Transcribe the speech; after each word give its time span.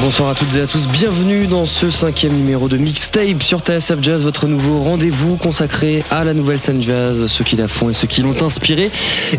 Bonsoir 0.00 0.30
à 0.30 0.34
toutes 0.34 0.54
et 0.56 0.60
à 0.60 0.66
tous, 0.66 0.86
bienvenue 0.86 1.48
dans 1.48 1.66
ce 1.66 1.90
cinquième 1.90 2.32
numéro 2.32 2.68
de 2.68 2.76
Mixtape 2.76 3.42
sur 3.42 3.60
TSF 3.60 4.00
Jazz, 4.00 4.22
votre 4.22 4.46
nouveau 4.46 4.80
rendez-vous 4.80 5.36
consacré 5.36 6.04
à 6.10 6.22
la 6.22 6.34
nouvelle 6.34 6.60
scène 6.60 6.80
jazz, 6.80 7.26
ceux 7.26 7.42
qui 7.42 7.56
la 7.56 7.66
font 7.66 7.90
et 7.90 7.92
ceux 7.92 8.06
qui 8.06 8.22
l'ont 8.22 8.40
inspiré. 8.40 8.90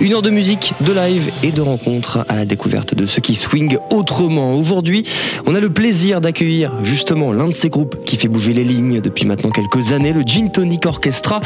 Une 0.02 0.14
heure 0.14 0.22
de 0.22 0.30
musique, 0.30 0.74
de 0.82 0.92
live 0.92 1.32
et 1.44 1.52
de 1.52 1.62
rencontres 1.62 2.26
à 2.28 2.36
la 2.36 2.46
découverte 2.46 2.94
de 2.94 3.06
ceux 3.06 3.22
qui 3.22 3.36
swing 3.36 3.78
autrement. 3.92 4.54
Aujourd'hui, 4.54 5.04
on 5.48 5.56
a 5.56 5.62
le 5.62 5.70
plaisir 5.70 6.20
d'accueillir 6.20 6.74
justement 6.84 7.32
l'un 7.32 7.48
de 7.48 7.54
ces 7.54 7.70
groupes 7.70 8.04
qui 8.04 8.18
fait 8.18 8.28
bouger 8.28 8.52
les 8.52 8.66
lignes 8.66 9.00
depuis 9.00 9.26
maintenant 9.26 9.52
quelques 9.52 9.94
années, 9.94 10.12
le 10.12 10.22
Gin 10.22 10.52
Tonic 10.52 10.86
Orchestra, 10.86 11.40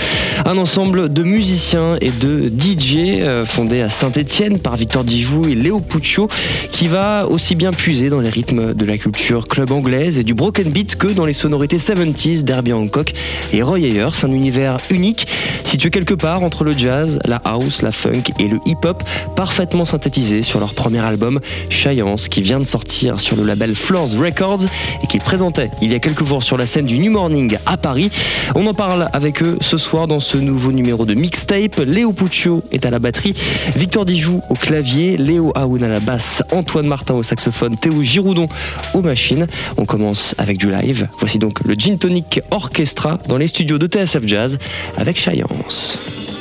un 0.46 0.58
ensemble 0.58 1.10
de 1.14 1.24
musiciens 1.24 1.98
et 2.02 2.10
de 2.10 2.50
DJ 2.50 3.20
euh, 3.22 3.46
fondé 3.46 3.82
à 3.82 3.90
Saint-Étienne 3.90 4.58
par 4.58 4.76
Victor 4.76 5.04
Dijou 5.04 5.46
et 5.48 5.56
Léo 5.56 5.82
Puccio 5.82 6.28
qui 6.72 6.88
va 6.88 7.28
aussi 7.28 7.54
bien 7.54 7.72
puiser 7.72 8.10
dans 8.10 8.20
les 8.20 8.30
rythmes 8.30 8.74
de 8.74 8.86
la 8.86 8.98
culture 9.04 9.50
club 9.50 9.74
anglaise 9.74 10.18
et 10.18 10.24
du 10.24 10.34
broken 10.34 10.70
beat 10.70 10.96
que 10.96 11.08
dans 11.08 11.26
les 11.26 11.34
sonorités 11.34 11.76
70s 11.76 12.44
d'Herbie 12.44 12.72
Hancock 12.72 13.12
et 13.52 13.62
Roy 13.62 13.80
Ayers, 13.80 14.24
un 14.24 14.32
univers 14.32 14.78
unique 14.92 15.28
situé 15.66 15.90
quelque 15.90 16.14
part 16.14 16.42
entre 16.42 16.64
le 16.64 16.72
jazz, 16.72 17.20
la 17.26 17.38
house, 17.44 17.82
la 17.82 17.92
funk 17.92 18.24
et 18.40 18.48
le 18.48 18.60
hip-hop, 18.66 19.04
parfaitement 19.36 19.84
synthétisé 19.84 20.42
sur 20.42 20.62
leur 20.62 20.74
premier 20.74 21.00
album 21.00 21.42
Science 21.70 22.30
qui 22.30 22.42
vient 22.42 22.60
de 22.60 22.64
sortir 22.64 23.20
sur 23.20 23.36
le 23.36 23.44
label 23.44 23.76
Floors 23.76 24.12
Records 24.18 24.62
et 25.02 25.08
qu'ils 25.08 25.20
présentaient 25.20 25.72
il 25.82 25.92
y 25.92 25.96
a 25.96 26.00
quelques 26.00 26.24
jours 26.24 26.44
sur 26.44 26.58
la 26.58 26.66
scène 26.66 26.86
du 26.86 26.98
New 27.00 27.12
Morning 27.12 27.58
à 27.66 27.76
Paris. 27.76 28.10
On 28.56 28.66
en 28.68 28.74
parle 28.74 29.10
avec 29.12 29.44
eux 29.44 29.58
ce 29.60 29.78
soir 29.78 30.08
dans 30.08 30.22
ce 30.22 30.38
nouveau 30.38 30.72
numéro 30.72 31.06
de 31.06 31.14
mixtape. 31.14 31.82
Léo 31.86 32.14
Puccio 32.14 32.64
est 32.72 32.86
à 32.86 32.90
la 32.92 33.00
batterie, 33.00 33.34
Victor 33.76 34.06
Dijou 34.06 34.42
au 34.50 34.54
clavier, 34.54 35.18
Léo 35.18 35.52
Aoun 35.56 35.84
à 35.84 35.90
la 35.90 36.00
basse, 36.00 36.42
Antoine 36.52 36.88
Martin 36.88 37.16
au 37.16 37.24
saxophone, 37.24 37.76
Théo 37.76 38.02
Giroudon 38.02 38.48
aux 38.94 39.02
machines. 39.02 39.48
On 39.78 39.86
commence 39.86 40.36
avec 40.38 40.58
du 40.58 40.70
live. 40.70 41.08
Voici 41.20 41.40
donc 41.40 41.60
le 41.66 41.74
Gin 41.76 41.98
Tonic 41.98 42.42
Orchestra 42.52 43.18
dans 43.28 43.38
les 43.38 43.48
studios 43.48 43.78
de 43.78 43.88
TSF 43.88 44.26
Jazz 44.26 44.58
avec 44.98 45.18
Science. 45.18 46.33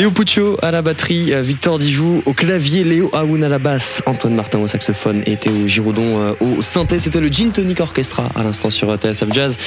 Léo 0.00 0.10
Puccio 0.12 0.56
à 0.62 0.70
la 0.70 0.80
batterie, 0.80 1.34
euh, 1.34 1.42
Victor 1.42 1.78
Dijou 1.78 2.22
au 2.24 2.32
clavier, 2.32 2.84
Léo 2.84 3.10
Aoun 3.12 3.44
à 3.44 3.50
la 3.50 3.58
basse, 3.58 4.02
Antoine 4.06 4.34
Martin 4.34 4.58
au 4.58 4.66
saxophone 4.66 5.22
et 5.26 5.36
Théo 5.36 5.66
Giraudon 5.66 6.18
euh, 6.18 6.32
au 6.40 6.62
synthé. 6.62 6.98
C'était 6.98 7.20
le 7.20 7.28
Gin 7.28 7.52
Tonic 7.52 7.80
Orchestra 7.80 8.30
à 8.34 8.42
l'instant 8.42 8.70
sur 8.70 8.96
TSF 8.96 9.30
Jazz 9.30 9.58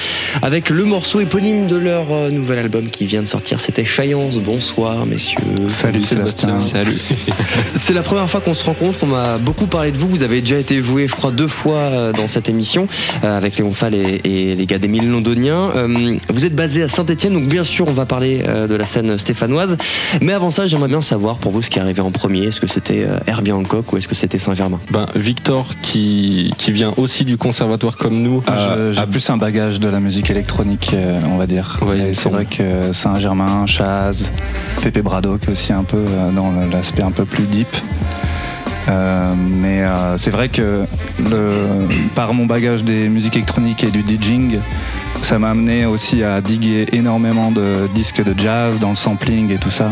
avec 0.42 0.72
le 0.72 0.86
morceau 0.86 1.20
éponyme 1.20 1.68
de 1.68 1.76
leur 1.76 2.12
euh, 2.12 2.32
nouvel 2.32 2.58
album 2.58 2.88
qui 2.88 3.06
vient 3.06 3.22
de 3.22 3.28
sortir. 3.28 3.60
C'était 3.60 3.86
Chayance. 3.86 4.40
Bonsoir 4.40 5.06
messieurs. 5.06 5.38
Salut 5.68 6.02
Sébastien. 6.02 6.60
Salut. 6.62 6.98
C'est 7.76 7.94
la 7.94 8.02
première 8.02 8.28
fois 8.28 8.42
qu'on 8.42 8.56
se 8.56 8.66
rencontre. 8.66 9.04
On 9.04 9.08
m'a 9.10 9.38
beaucoup 9.38 9.68
parlé 9.68 9.92
de 9.92 10.00
vous. 10.00 10.10
Vous 10.10 10.24
avez 10.24 10.42
déjà 10.42 10.58
été 10.58 10.82
joué, 10.82 11.08
je 11.08 11.14
crois, 11.14 11.30
deux 11.30 11.48
fois 11.48 12.12
dans 12.12 12.28
cette 12.28 12.50
émission 12.50 12.88
avec 13.22 13.58
Léon 13.58 13.72
Fall 13.72 13.94
et, 13.94 14.22
et 14.24 14.56
les 14.56 14.66
gars 14.66 14.80
des 14.80 14.88
Mille 14.88 15.12
Londoniens. 15.12 15.74
Vous 16.30 16.46
êtes 16.46 16.56
basé 16.56 16.82
à 16.82 16.88
Saint-Etienne, 16.88 17.34
donc 17.34 17.46
bien 17.46 17.64
sûr, 17.64 17.88
on 17.88 17.94
va 17.94 18.08
parler 18.08 18.40
de 18.40 18.76
la 18.76 18.86
scène 18.86 19.20
stéphanoise. 19.20 19.78
Mais 20.24 20.32
avant 20.32 20.50
ça, 20.52 20.68
j'aimerais 20.68 20.88
bien 20.88 21.02
savoir 21.02 21.36
pour 21.36 21.52
vous 21.52 21.62
ce 21.62 21.70
qui 21.70 21.80
est 21.80 21.82
arrivé 21.82 22.00
en 22.02 22.10
premier. 22.10 22.46
Est-ce 22.46 22.62
que 22.62 22.68
c'était 22.68 23.04
euh, 23.06 23.20
Herbie 23.28 23.52
Hancock 23.52 23.92
ou 23.92 23.98
est-ce 23.98 24.08
que 24.08 24.16
c'était 24.16 24.38
Saint-Germain? 24.38 24.80
Ben, 24.90 25.06
Victor, 25.16 25.68
qui, 25.82 26.54
qui 26.58 26.72
vient 26.72 26.94
aussi 26.96 27.26
du 27.26 27.36
conservatoire 27.36 27.98
comme 27.98 28.22
nous, 28.22 28.42
Ah, 28.48 28.54
a- 28.54 28.78
je- 28.78 28.92
J'ai 28.94 29.00
a- 29.02 29.08
plus 29.08 29.30
un 29.30 29.36
bagage 29.36 29.82
de 29.82 29.90
la 29.90 30.00
musique 30.00 30.30
électronique, 30.30 30.92
euh, 30.94 31.20
on 31.30 31.36
va 31.38 31.46
dire. 31.46 31.78
Ouais, 31.82 32.14
c'est 32.14 32.30
vrai 32.30 32.46
que 32.46 32.94
Saint-Germain, 32.94 33.66
Chaz, 33.66 34.32
Pépé 34.82 35.02
Braddock 35.02 35.42
aussi 35.52 35.74
un 35.74 35.84
peu 35.84 35.98
euh, 36.08 36.32
dans 36.32 36.54
l'aspect 36.72 37.04
un 37.04 37.12
peu 37.12 37.26
plus 37.26 37.44
deep. 37.44 37.68
Euh, 38.90 39.34
mais 39.38 39.82
euh, 39.84 40.18
c'est 40.18 40.30
vrai 40.30 40.48
que 40.48 40.84
le, 41.20 41.52
par 42.16 42.34
mon 42.34 42.46
bagage 42.46 42.84
des 42.86 43.10
musiques 43.10 43.36
électroniques 43.36 43.84
et 43.84 43.92
du 43.92 44.04
DJing, 44.06 44.58
ça 45.22 45.40
m'a 45.40 45.50
amené 45.52 45.86
aussi 45.86 46.24
à 46.24 46.42
diguer 46.42 46.86
énormément 46.92 47.52
de 47.52 47.88
disques 47.94 48.24
de 48.24 48.38
jazz 48.38 48.80
dans 48.80 48.90
le 48.90 48.96
sampling 48.96 49.52
et 49.52 49.58
tout 49.58 49.70
ça. 49.70 49.90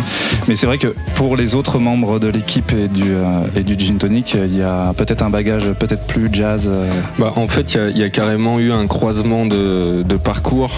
Mais 0.47 0.55
c'est 0.55 0.65
vrai 0.65 0.77
que 0.77 0.93
pour 1.15 1.37
les 1.37 1.55
autres 1.55 1.79
membres 1.79 2.19
de 2.19 2.27
l'équipe 2.27 2.71
et 2.73 2.87
du, 2.87 3.03
euh, 3.11 3.23
et 3.55 3.63
du 3.63 3.79
Gin 3.79 3.97
Tonic, 3.97 4.33
il 4.35 4.57
y 4.57 4.61
a 4.61 4.93
peut-être 4.95 5.23
un 5.23 5.29
bagage 5.29 5.71
peut-être 5.73 6.05
plus 6.07 6.27
jazz. 6.31 6.67
euh, 6.67 6.89
bah, 7.17 7.33
en 7.35 7.47
fait, 7.47 7.77
il 7.91 7.97
y 7.97 8.03
a- 8.03 8.09
carrément 8.09 8.59
eu 8.59 8.71
un 8.71 8.87
croisement 8.87 9.45
de, 9.45 10.03
parcours. 10.23 10.71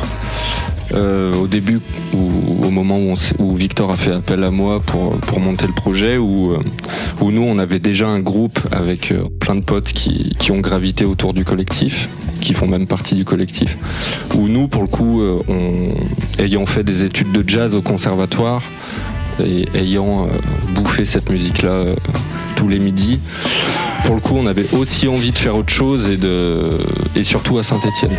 Euh, 0.93 1.33
au 1.33 1.47
début, 1.47 1.79
au 2.13 2.69
moment 2.69 2.97
où, 3.39 3.55
Victor 3.55 3.89
a 3.91 3.95
fait 3.95 4.11
appel 4.13 4.43
à 4.43 4.51
moi 4.51 4.79
pour, 4.85 5.13
pour 5.21 5.39
monter 5.39 5.65
le 5.65 5.73
projet, 5.73 6.17
où, 6.17 6.51
euh, 6.51 6.59
nous, 7.31 7.41
on 7.41 7.57
avait 7.57 7.79
déjà 7.79 8.07
un 8.07 8.19
groupe 8.19 8.59
avec 8.71 9.11
plein 9.39 9.55
de 9.55 9.61
potes 9.61 9.91
qui, 9.91 10.35
qui 10.37 10.51
ont 10.51 10.59
gravité 10.59 11.03
autour 11.05 11.33
du 11.33 11.43
collectif, 11.45 12.09
qui 12.43 12.53
font 12.53 12.67
même 12.67 12.85
partie 12.85 13.15
du 13.15 13.25
collectif, 13.25 13.77
où 14.35 14.47
nous, 14.47 14.67
pour 14.67 14.81
le 14.81 14.87
coup, 14.87 15.21
euh, 15.21 15.41
ayant 16.37 16.65
fait 16.65 16.83
des 16.83 17.03
études 17.03 17.31
de 17.31 17.43
jazz 17.47 17.73
au 17.73 17.81
conservatoire, 17.81 18.61
et 19.43 19.65
ayant 19.73 20.25
euh, 20.25 20.27
bouffé 20.75 21.05
cette 21.05 21.29
musique-là 21.29 21.71
euh, 21.71 21.95
tous 22.55 22.67
les 22.67 22.79
midis, 22.79 23.19
pour 24.05 24.15
le 24.15 24.21
coup, 24.21 24.35
on 24.35 24.45
avait 24.45 24.65
aussi 24.73 25.07
envie 25.07 25.31
de 25.31 25.37
faire 25.37 25.55
autre 25.55 25.71
chose 25.71 26.09
et, 26.09 26.17
de, 26.17 26.77
et 27.15 27.23
surtout 27.23 27.57
à 27.57 27.63
Saint-Etienne. 27.63 28.11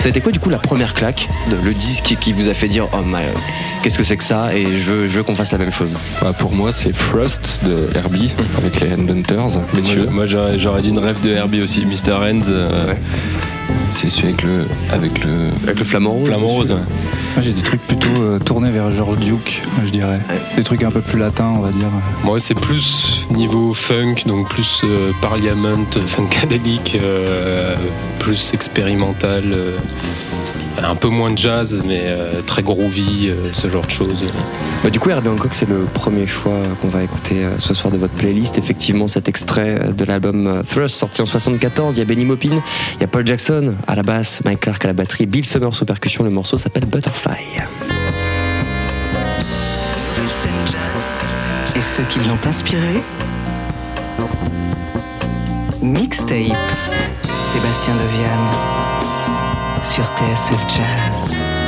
Ça 0.00 0.06
a 0.06 0.08
été 0.08 0.22
quoi 0.22 0.32
du 0.32 0.38
coup 0.38 0.48
la 0.48 0.58
première 0.58 0.94
claque, 0.94 1.28
de, 1.50 1.56
le 1.62 1.74
disque 1.74 2.16
qui, 2.18 2.32
vous 2.32 2.48
a 2.48 2.54
fait 2.54 2.68
dire 2.68 2.88
oh 2.94 3.02
my, 3.04 3.18
qu'est-ce 3.82 3.98
que 3.98 4.04
c'est 4.04 4.16
que 4.16 4.24
ça 4.24 4.54
et 4.56 4.64
je 4.64 4.92
veux, 4.92 5.08
je 5.08 5.18
veux 5.18 5.22
qu'on 5.22 5.34
fasse 5.34 5.52
la 5.52 5.58
même 5.58 5.72
chose? 5.72 5.96
Bah, 6.22 6.32
pour 6.32 6.52
moi, 6.54 6.72
c'est 6.72 6.94
Frost 6.94 7.60
de 7.66 7.86
Herbie 7.94 8.34
avec 8.56 8.80
les 8.80 8.94
Handhunters. 8.94 9.60
Messieurs. 9.74 10.04
Moi, 10.04 10.12
moi, 10.12 10.26
j'aurais, 10.26 10.58
j'aurais 10.58 10.80
dit 10.80 10.88
une 10.88 10.98
rêve 10.98 11.20
de 11.20 11.30
Herbie 11.30 11.60
aussi, 11.60 11.84
Mr. 11.84 12.12
Hands. 12.14 12.40
euh, 12.48 12.86
Ouais. 12.86 12.98
C'est 13.90 14.08
celui 14.08 14.28
avec 14.28 14.42
le, 14.42 14.66
avec 14.92 15.24
le 15.24 15.48
Avec 15.64 15.78
le 15.78 15.84
flamant 15.84 16.12
rose. 16.12 16.70
ouais. 16.72 16.76
Moi, 16.78 17.42
j'ai 17.42 17.52
des 17.52 17.62
trucs 17.62 17.80
plutôt 17.86 18.08
euh, 18.22 18.38
tournés 18.38 18.70
vers 18.70 18.90
George 18.90 19.18
Duke, 19.18 19.62
je 19.84 19.90
dirais. 19.90 20.20
Des 20.56 20.62
trucs 20.64 20.82
un 20.82 20.90
peu 20.90 21.00
plus 21.00 21.18
latins, 21.18 21.52
on 21.56 21.60
va 21.60 21.70
dire. 21.70 21.88
Moi, 22.24 22.40
c'est 22.40 22.54
plus 22.54 23.26
niveau 23.30 23.74
funk, 23.74 24.16
donc 24.26 24.48
plus 24.48 24.82
euh, 24.84 25.12
Parliament, 25.20 25.84
funkadelic, 26.06 26.98
euh, 27.02 27.76
plus 28.18 28.52
expérimental, 28.54 29.44
euh, 29.46 29.76
un 30.78 30.94
peu 30.96 31.08
moins 31.08 31.30
de 31.30 31.38
jazz, 31.38 31.82
mais 31.86 32.04
euh, 32.06 32.40
très 32.46 32.62
groovy, 32.62 33.28
euh, 33.28 33.50
ce 33.52 33.68
genre 33.68 33.84
de 33.84 33.90
choses. 33.90 34.24
Bah, 34.82 34.90
du 34.90 34.98
coup, 34.98 35.10
Herbie 35.10 35.28
Hancock, 35.28 35.52
c'est 35.52 35.68
le 35.68 35.84
premier 35.84 36.26
choix 36.26 36.56
qu'on 36.80 36.88
va 36.88 37.02
écouter 37.02 37.44
euh, 37.44 37.58
ce 37.58 37.74
soir 37.74 37.92
de 37.92 37.98
votre 37.98 38.14
playlist. 38.14 38.56
Effectivement, 38.56 39.08
cet 39.08 39.28
extrait 39.28 39.78
euh, 39.78 39.92
de 39.92 40.04
l'album 40.04 40.46
euh, 40.46 40.62
Thrust 40.62 40.96
sorti 40.96 41.20
en 41.20 41.26
74. 41.26 41.96
Il 41.96 41.98
y 41.98 42.02
a 42.02 42.06
Benny 42.06 42.24
Maupin, 42.24 42.62
il 42.94 43.00
y 43.00 43.04
a 43.04 43.06
Paul 43.06 43.26
Jackson 43.26 43.74
à 43.86 43.94
la 43.94 44.02
basse, 44.02 44.40
Mike 44.44 44.60
Clark 44.60 44.82
à 44.84 44.88
la 44.88 44.94
batterie, 44.94 45.26
Bill 45.26 45.44
Summers 45.44 45.82
aux 45.82 45.84
percussions. 45.84 46.24
Le 46.24 46.30
morceau 46.30 46.56
s'appelle 46.56 46.86
Butterfly. 46.86 47.36
Et 51.76 51.80
ceux 51.82 52.04
qui 52.04 52.18
l'ont 52.20 52.48
inspiré? 52.48 53.02
Mixtape. 55.82 56.56
Sébastien 57.42 57.94
Deviane. 57.94 58.89
Sur 59.82 60.04
TSF 60.14 60.66
Jazz. 60.68 61.59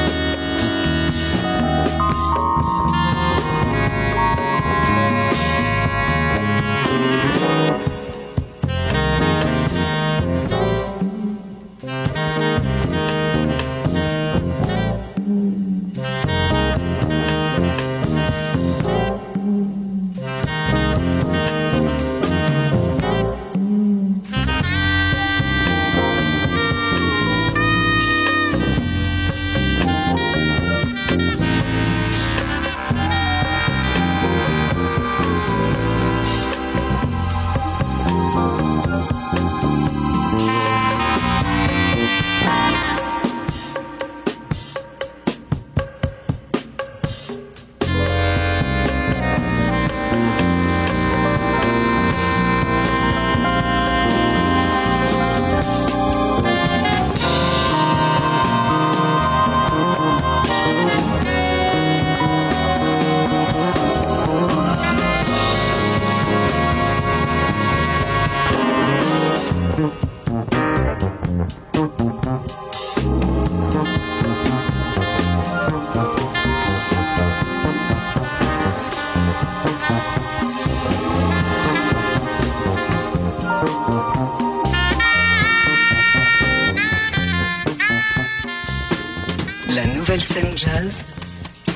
La 89.74 89.86
nouvelle 89.86 90.20
scène 90.20 90.50
jazz, 90.54 91.02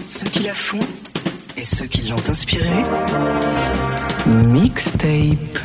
ceux 0.06 0.28
qui 0.28 0.40
la 0.40 0.52
font 0.52 0.80
et 1.56 1.64
ceux 1.64 1.86
qui 1.86 2.02
l'ont 2.02 2.22
inspirée. 2.28 2.82
Mixtape. 4.26 5.58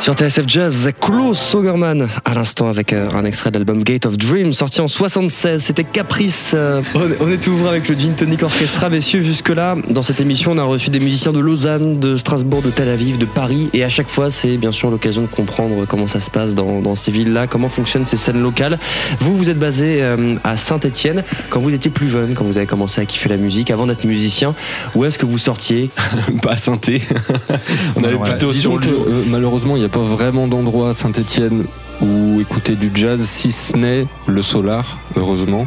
Sur 0.00 0.14
TSF 0.14 0.44
Jazz, 0.46 0.90
Klaus 0.98 1.38
Sogerman, 1.38 2.08
à 2.24 2.32
l'instant 2.34 2.68
avec 2.68 2.94
euh, 2.94 3.10
un 3.14 3.26
extrait 3.26 3.50
de 3.50 3.58
l'album 3.58 3.84
Gate 3.84 4.06
of 4.06 4.16
Dreams, 4.16 4.54
sorti 4.54 4.80
en 4.80 4.88
76. 4.88 5.62
C'était 5.62 5.84
Caprice. 5.84 6.52
Euh, 6.54 6.80
on 6.94 7.28
est- 7.30 7.48
on 7.48 7.52
ouvert 7.52 7.68
avec 7.68 7.86
le 7.86 7.94
Gin 7.98 8.14
Tonic 8.14 8.42
Orchestra, 8.42 8.88
messieurs. 8.88 9.22
Jusque-là, 9.22 9.76
dans 9.90 10.00
cette 10.02 10.20
émission, 10.22 10.52
on 10.52 10.58
a 10.58 10.62
reçu 10.64 10.88
des 10.88 11.00
musiciens 11.00 11.32
de 11.32 11.38
Lausanne, 11.38 11.98
de 12.00 12.16
Strasbourg, 12.16 12.62
de 12.62 12.70
Tel 12.70 12.88
Aviv, 12.88 13.18
de 13.18 13.26
Paris. 13.26 13.68
Et 13.74 13.84
à 13.84 13.90
chaque 13.90 14.08
fois, 14.08 14.30
c'est 14.30 14.56
bien 14.56 14.72
sûr 14.72 14.90
l'occasion 14.90 15.20
de 15.22 15.26
comprendre 15.26 15.84
comment 15.86 16.06
ça 16.06 16.18
se 16.20 16.30
passe 16.30 16.54
dans, 16.54 16.80
dans 16.80 16.94
ces 16.94 17.10
villes-là, 17.12 17.46
comment 17.46 17.68
fonctionnent 17.68 18.06
ces 18.06 18.16
scènes 18.16 18.42
locales. 18.42 18.78
Vous, 19.18 19.36
vous 19.36 19.50
êtes 19.50 19.58
basé 19.58 19.98
euh, 20.00 20.36
à 20.44 20.56
Saint-Etienne. 20.56 21.22
Quand 21.50 21.60
vous 21.60 21.74
étiez 21.74 21.90
plus 21.90 22.08
jeune, 22.08 22.32
quand 22.32 22.44
vous 22.44 22.56
avez 22.56 22.66
commencé 22.66 23.02
à 23.02 23.04
kiffer 23.04 23.28
la 23.28 23.36
musique, 23.36 23.70
avant 23.70 23.86
d'être 23.86 24.04
musicien, 24.04 24.54
où 24.94 25.04
est-ce 25.04 25.18
que 25.18 25.26
vous 25.26 25.38
sortiez? 25.38 25.90
Pas 26.42 26.52
à 26.52 26.56
synthé. 26.56 27.02
On 27.96 28.02
avait 28.04 28.14
Ouais. 28.14 28.30
plutôt 28.30 28.52
sur 28.52 28.80
que 28.80 28.86
le. 28.86 28.92
euh, 28.92 29.22
malheureusement, 29.28 29.76
il 29.76 29.80
n'y 29.80 29.84
a 29.84 29.89
pas 29.90 30.00
vraiment 30.00 30.46
d'endroit 30.46 30.90
à 30.90 30.94
Saint-Etienne 30.94 31.64
où 32.00 32.40
écouter 32.40 32.74
du 32.76 32.90
jazz, 32.94 33.22
si 33.24 33.52
ce 33.52 33.76
n'est 33.76 34.06
le 34.26 34.42
solar, 34.42 34.98
heureusement. 35.16 35.66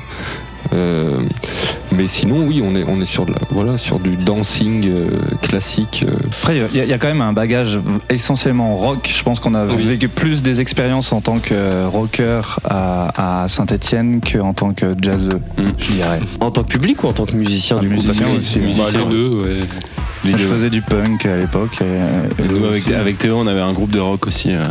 Euh, 0.71 1.17
mais 1.91 2.07
sinon, 2.07 2.47
oui, 2.47 2.63
on 2.65 2.73
est, 2.75 2.85
on 2.87 2.99
est 3.01 3.05
sur, 3.05 3.25
de 3.25 3.33
la- 3.33 3.39
voilà, 3.51 3.77
sur 3.77 3.99
du 3.99 4.15
dancing 4.15 4.87
euh, 4.87 5.09
classique. 5.41 6.05
euh. 6.07 6.15
Après, 6.41 6.55
il 6.55 6.77
y, 6.77 6.79
a- 6.79 6.83
il 6.85 6.89
y 6.89 6.93
a 6.93 6.97
quand 6.97 7.09
même 7.09 7.21
un 7.21 7.33
bagage 7.33 7.79
essentiellement 8.09 8.75
rock. 8.75 9.11
Je 9.15 9.21
pense 9.23 9.39
qu'on 9.41 9.53
a 9.53 9.65
Oui. 9.65 9.83
vécu 9.85 10.07
plus 10.07 10.41
des 10.41 10.61
expériences 10.61 11.11
en 11.11 11.19
tant 11.21 11.37
que 11.39 11.85
rocker 11.85 12.41
à, 12.63 13.43
à 13.43 13.47
Saint-Etienne 13.49 14.21
qu'en 14.21 14.53
tant 14.53 14.73
que 14.73 14.95
jazzeux, 15.01 15.41
Mm. 15.57 15.63
je 15.77 15.91
dirais. 15.91 16.19
En 16.39 16.49
tant 16.49 16.63
que 16.63 16.69
public 16.69 17.03
ou 17.03 17.07
en 17.07 17.13
tant 17.13 17.25
que 17.25 17.35
musicien 17.35 17.77
Un 17.77 17.81
du 17.81 17.89
coup 17.89 17.95
musicien 17.95 18.25
aussi. 18.39 18.59
Musicien 18.59 19.01
Bah, 19.03 19.11
deux, 19.11 19.29
ouais. 19.29 19.59
Je 20.25 20.37
faisais 20.37 20.69
du 20.69 20.81
punk 20.81 21.25
à 21.25 21.37
l'époque. 21.37 21.77
et- 21.81 22.43
et 22.43 22.47
Nous, 22.47 22.63
avec, 22.65 23.17
Théo, 23.17 23.37
on 23.39 23.47
avait 23.47 23.59
un 23.59 23.73
groupe 23.73 23.91
de 23.91 23.99
rock 23.99 24.27
aussi. 24.27 24.51
euh. 24.51 24.63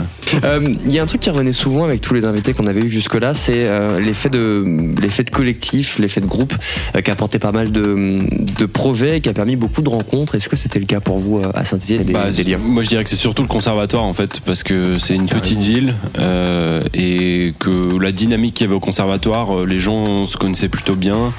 Euh, 0.44 0.60
Il 0.86 0.92
y 0.92 0.98
a 0.98 1.02
un 1.02 1.06
truc 1.06 1.20
qui 1.20 1.28
revenait 1.30 1.52
souvent 1.52 1.84
avec 1.84 2.00
tous 2.00 2.14
les 2.14 2.24
invités 2.24 2.54
qu'on 2.54 2.66
avait 2.66 2.80
eu 2.80 2.90
jusque-là, 2.90 3.34
c'est 3.34 3.66
euh, 3.68 4.00
l'effet 4.00 4.30
de 4.30 4.64
l'effet 5.00 5.24
de 5.24 5.30
collectif, 5.30 5.98
l'effet 5.98 6.20
de 6.22 6.26
groupe, 6.26 6.54
euh, 6.96 7.00
qui 7.02 7.10
a 7.10 7.12
apporté 7.12 7.38
pas 7.38 7.52
mal 7.52 7.70
de, 7.70 8.18
de 8.58 8.66
projets, 8.66 9.18
et 9.18 9.20
qui 9.20 9.28
a 9.28 9.34
permis 9.34 9.56
beaucoup 9.56 9.82
de 9.82 9.88
rencontres. 9.90 10.34
Est-ce 10.34 10.48
que 10.48 10.56
c'était 10.56 10.78
le 10.78 10.86
cas 10.86 11.00
pour 11.00 11.18
vous 11.18 11.42
à 11.54 11.64
Saint-Étienne 11.66 12.04
Bah, 12.12 12.26
moi, 12.64 12.82
je 12.82 12.88
dirais 12.88 13.04
que 13.04 13.10
c'est 13.10 13.16
surtout 13.16 13.42
le 13.42 13.48
conservatoire 13.48 14.04
en 14.04 14.14
fait, 14.14 14.40
parce 14.46 14.62
que 14.62 14.96
c'est 14.98 15.14
une 15.14 15.26
petite 15.26 15.60
ville 15.60 15.94
euh, 16.18 16.82
et 16.94 17.52
que 17.58 17.98
la 18.00 18.12
dynamique 18.12 18.54
qu'il 18.54 18.64
y 18.64 18.68
avait 18.68 18.76
au 18.76 18.80
conservatoire, 18.80 19.66
les 19.66 19.78
gens 19.78 20.24
se 20.26 20.36
connaissaient 20.38 20.68
plutôt 20.70 20.94
bien. 20.94 21.32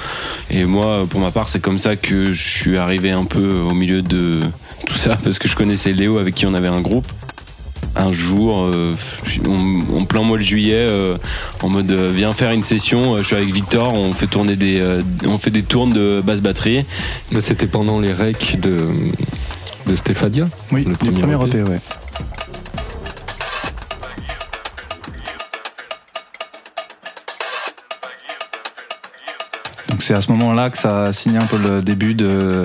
Et 0.52 0.66
moi, 0.66 1.08
pour 1.10 1.20
ma 1.20 1.32
part, 1.32 1.48
c'est 1.50 1.60
comme 1.62 1.80
ça 1.80 1.96
que 1.96 2.32
je 2.32 2.44
suis 2.48 2.78
arrivé 2.78 3.10
un 3.10 3.26
peu 3.26 3.56
au 3.60 3.74
milieu 3.74 4.03
de 4.04 4.40
tout 4.86 4.98
ça, 4.98 5.18
parce 5.24 5.40
que 5.40 5.48
je 5.48 5.56
connaissais 5.56 5.94
Léo 5.94 6.18
avec 6.18 6.36
qui 6.36 6.46
on 6.46 6.54
avait 6.54 6.68
un 6.68 6.82
groupe. 6.82 7.06
Un 7.96 8.12
jour, 8.12 8.60
euh, 8.60 8.96
en, 9.48 9.98
en 10.00 10.06
plein 10.06 10.24
mois 10.24 10.40
de 10.40 10.44
juillet, 10.44 10.88
euh, 10.90 11.16
en 11.62 11.70
mode 11.70 11.92
euh, 11.92 12.12
viens 12.12 12.34
faire 12.34 12.50
une 12.52 12.64
session. 12.64 13.14
euh, 13.14 13.18
Je 13.20 13.28
suis 13.28 13.36
avec 13.36 13.54
Victor, 13.54 13.94
on 13.94 14.14
fait 14.14 14.26
tourner 14.26 14.56
des, 14.56 14.80
euh, 14.80 15.04
on 15.28 15.38
fait 15.38 15.52
des 15.52 15.62
tournes 15.62 15.94
de 15.94 16.20
basse 16.26 16.42
batterie. 16.42 16.86
Bah, 17.32 17.40
C'était 17.42 17.68
pendant 17.68 18.00
les 18.00 18.12
recs 18.12 18.58
de, 18.60 18.88
de 19.86 19.96
Stéphadia. 19.96 20.48
Oui, 20.72 20.84
le 20.86 20.92
le 20.92 20.96
premier 20.96 21.20
premier, 21.36 21.46
EP. 21.52 21.60
EP, 21.60 21.70
ouais. 21.70 21.80
C'est 30.04 30.14
à 30.14 30.20
ce 30.20 30.30
moment-là 30.34 30.70
que 30.70 30.78
ça 30.78 31.04
a 31.04 31.14
signé 31.14 31.38
un 31.38 31.46
peu 31.46 31.58
le 31.58 31.82
début 31.82 32.14
de, 32.14 32.64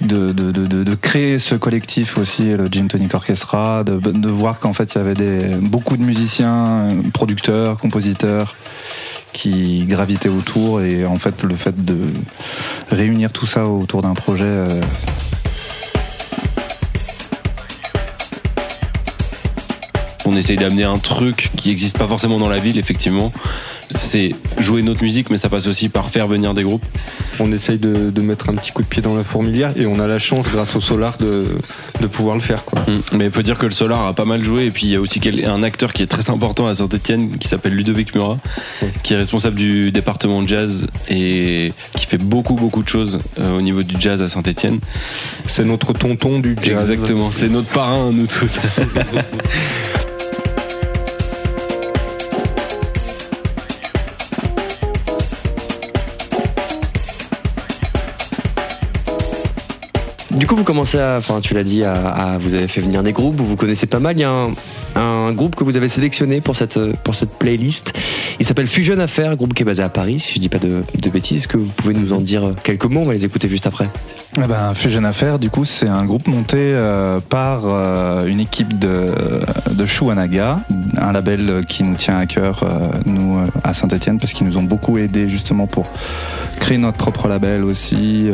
de, 0.00 0.30
de, 0.32 0.52
de- 0.52 0.94
créer 0.94 1.38
ce 1.38 1.54
collectif 1.56 2.18
aussi, 2.18 2.50
le 2.56 2.66
Gin 2.70 2.86
Tonic 2.86 3.12
Orchestra, 3.14 3.82
de, 3.82 3.98
de 3.98 4.28
voir 4.28 4.60
qu'en 4.60 4.72
fait 4.72 4.94
il 4.94 4.98
y 4.98 5.00
avait 5.00 5.14
des, 5.14 5.38
beaucoup 5.60 5.96
de 5.96 6.04
musiciens, 6.04 6.88
producteurs, 7.12 7.78
compositeurs 7.78 8.54
qui 9.32 9.86
gravitaient 9.86 10.28
autour 10.28 10.80
et 10.82 11.04
en 11.04 11.16
fait 11.16 11.42
le 11.42 11.54
fait 11.56 11.84
de 11.84 11.96
réunir 12.90 13.32
tout 13.32 13.46
ça 13.46 13.64
autour 13.64 14.02
d'un 14.02 14.14
projet 14.14 14.44
euh, 14.46 14.80
On 20.28 20.36
essaye 20.36 20.56
d'amener 20.56 20.84
un 20.84 20.98
truc 20.98 21.50
qui 21.56 21.70
n'existe 21.70 21.96
pas 21.96 22.06
forcément 22.06 22.38
dans 22.38 22.50
la 22.50 22.58
ville, 22.58 22.78
effectivement. 22.78 23.32
C'est 23.90 24.34
jouer 24.58 24.82
notre 24.82 25.02
musique, 25.02 25.30
mais 25.30 25.38
ça 25.38 25.48
passe 25.48 25.66
aussi 25.66 25.88
par 25.88 26.10
faire 26.10 26.26
venir 26.26 26.52
des 26.52 26.64
groupes. 26.64 26.84
On 27.40 27.50
essaye 27.50 27.78
de, 27.78 28.10
de 28.10 28.20
mettre 28.20 28.50
un 28.50 28.54
petit 28.54 28.72
coup 28.72 28.82
de 28.82 28.88
pied 28.88 29.00
dans 29.00 29.16
la 29.16 29.24
fourmilière 29.24 29.72
et 29.76 29.86
on 29.86 29.98
a 29.98 30.06
la 30.06 30.18
chance, 30.18 30.50
grâce 30.50 30.76
au 30.76 30.80
solar, 30.80 31.16
de, 31.16 31.46
de 32.00 32.06
pouvoir 32.06 32.36
le 32.36 32.42
faire. 32.42 32.64
Quoi. 32.66 32.80
Mm. 32.80 33.00
Mais 33.12 33.24
il 33.26 33.30
faut 33.30 33.40
dire 33.40 33.56
que 33.56 33.64
le 33.64 33.72
Solar 33.72 34.06
a 34.06 34.12
pas 34.12 34.26
mal 34.26 34.44
joué. 34.44 34.66
Et 34.66 34.70
puis 34.70 34.86
il 34.86 34.92
y 34.92 34.96
a 34.96 35.00
aussi 35.00 35.20
un 35.46 35.62
acteur 35.62 35.92
qui 35.92 36.02
est 36.02 36.06
très 36.06 36.30
important 36.30 36.66
à 36.66 36.74
Saint-Etienne 36.74 37.38
qui 37.38 37.48
s'appelle 37.48 37.74
Ludovic 37.74 38.14
Murat, 38.14 38.36
qui 39.02 39.14
est 39.14 39.16
responsable 39.16 39.56
du 39.56 39.90
département 39.90 40.46
jazz 40.46 40.86
et 41.08 41.72
qui 41.94 42.06
fait 42.06 42.18
beaucoup, 42.18 42.54
beaucoup 42.54 42.82
de 42.82 42.88
choses 42.88 43.18
euh, 43.40 43.56
au 43.56 43.62
niveau 43.62 43.82
du 43.82 43.96
jazz 43.98 44.20
à 44.20 44.28
Saint-Etienne. 44.28 44.80
C'est 45.46 45.64
notre 45.64 45.92
tonton 45.92 46.38
du 46.38 46.56
jazz. 46.62 46.90
Exactement, 46.90 47.30
c'est 47.32 47.48
notre 47.48 47.68
parrain, 47.68 48.10
nous 48.12 48.26
tous. 48.26 48.58
Du 60.38 60.46
coup, 60.46 60.54
vous 60.54 60.62
commencez 60.62 61.00
à, 61.00 61.16
enfin, 61.18 61.40
tu 61.40 61.52
l'as 61.52 61.64
dit, 61.64 61.82
à, 61.82 62.38
vous 62.38 62.54
avez 62.54 62.68
fait 62.68 62.80
venir 62.80 63.02
des 63.02 63.12
groupes, 63.12 63.34
vous 63.34 63.44
vous 63.44 63.56
connaissez 63.56 63.86
pas 63.86 63.98
mal. 63.98 64.16
Il 64.16 64.20
y 64.20 64.24
a 64.24 64.30
un, 64.30 64.54
un 64.98 65.32
groupe 65.32 65.54
que 65.54 65.64
vous 65.64 65.76
avez 65.76 65.88
sélectionné 65.88 66.40
pour 66.40 66.56
cette, 66.56 66.78
pour 67.02 67.14
cette 67.14 67.38
playlist. 67.38 67.92
Il 68.40 68.46
s'appelle 68.46 68.66
Fusion 68.66 68.98
Affair, 68.98 69.36
groupe 69.36 69.54
qui 69.54 69.62
est 69.62 69.66
basé 69.66 69.82
à 69.82 69.88
Paris, 69.88 70.20
si 70.20 70.34
je 70.34 70.40
dis 70.40 70.48
pas 70.48 70.58
de, 70.58 70.82
bêtises. 71.10 71.38
Est-ce 71.38 71.48
que 71.48 71.56
vous 71.56 71.70
pouvez 71.70 71.94
nous 71.94 72.12
en 72.12 72.20
dire 72.20 72.54
quelques 72.62 72.84
mots? 72.84 73.00
On 73.00 73.06
va 73.06 73.12
les 73.12 73.24
écouter 73.24 73.48
juste 73.48 73.66
après. 73.66 73.88
Eh 74.36 74.46
ben, 74.46 74.74
Fusion 74.74 75.04
Affair, 75.04 75.38
du 75.38 75.50
coup, 75.50 75.64
c'est 75.64 75.88
un 75.88 76.04
groupe 76.04 76.26
monté 76.26 76.58
euh, 76.58 77.20
par 77.20 77.62
euh, 77.64 78.26
une 78.26 78.40
équipe 78.40 78.78
de, 78.78 79.12
de 79.70 79.86
Shuanaga, 79.86 80.58
un 80.96 81.12
label 81.12 81.64
qui 81.68 81.82
nous 81.82 81.96
tient 81.96 82.18
à 82.18 82.26
cœur, 82.26 82.62
euh, 82.62 82.88
nous, 83.06 83.38
à 83.64 83.74
Saint-Etienne, 83.74 84.18
parce 84.18 84.32
qu'ils 84.32 84.46
nous 84.46 84.58
ont 84.58 84.62
beaucoup 84.62 84.98
aidé 84.98 85.28
justement 85.28 85.66
pour 85.66 85.86
créer 86.60 86.78
notre 86.78 86.98
propre 86.98 87.28
label 87.28 87.64
aussi, 87.64 88.30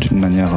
d'une 0.00 0.18
manière 0.18 0.50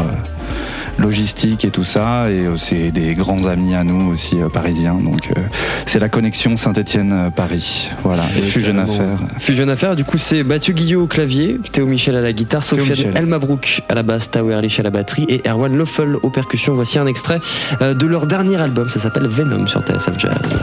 logistique 1.00 1.66
et 1.66 1.70
tout 1.70 1.84
ça. 1.84 2.30
Et 2.30 2.46
euh, 2.46 2.58
c'est 2.58 2.92
des 2.92 3.14
grands 3.14 3.46
amis 3.46 3.76
à 3.76 3.84
nous 3.84 4.12
aussi, 4.12 4.42
euh, 4.42 4.50
parisiens. 4.50 4.96
Donc, 4.96 5.30
euh, 5.36 5.42
c'est 5.86 6.00
la 6.00 6.10
connexion 6.10 6.58
Saint-Etienne-Paris. 6.58 7.90
Voilà, 8.04 8.24
et 8.36 8.40
Et 8.40 8.42
Fusion 8.42 8.74
carrément. 8.74 8.94
Affair. 8.94 9.28
Fusion 9.40 9.68
Affair, 9.68 9.96
du 9.96 10.04
coup, 10.04 10.18
c'est 10.18 10.44
Mathieu 10.44 10.74
Guillot 10.74 11.04
au 11.04 11.08
clavier, 11.08 11.60
Théo 11.72 11.86
Michel 11.86 12.16
à 12.16 12.22
la 12.22 12.34
guitare, 12.34 12.64
Sofiane. 12.64 13.16
Elmabrook 13.16 13.82
à 13.90 13.96
la 13.96 14.04
basse, 14.04 14.32
Tao 14.32 14.50
Erlich 14.50 14.80
à 14.80 14.84
la 14.84 14.90
batterie 14.92 15.26
et 15.30 15.42
Erwan 15.48 15.76
Loeffel 15.76 16.16
aux 16.22 16.30
percussions. 16.30 16.74
Voici 16.74 16.98
un 17.00 17.08
extrait 17.08 17.40
de 17.82 18.06
leur 18.06 18.28
dernier 18.28 18.58
album, 18.58 18.90
ça 18.90 19.00
s'appelle 19.00 19.28
Venom 19.28 19.68
sur 19.68 19.82
TSF 19.82 20.18
Jazz. 20.18 20.60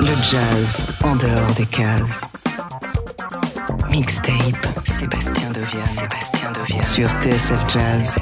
Le 0.00 0.06
jazz 0.06 0.86
en 1.02 1.16
dehors 1.16 1.54
des 1.56 1.66
cases. 1.66 2.20
Mixtape. 3.90 4.66
Sébastien 4.84 5.50
Dovian. 5.50 5.86
Sébastien 5.86 6.52
Dovian. 6.52 6.80
Sur 6.82 7.08
TSF 7.20 7.64
Jazz. 7.72 8.18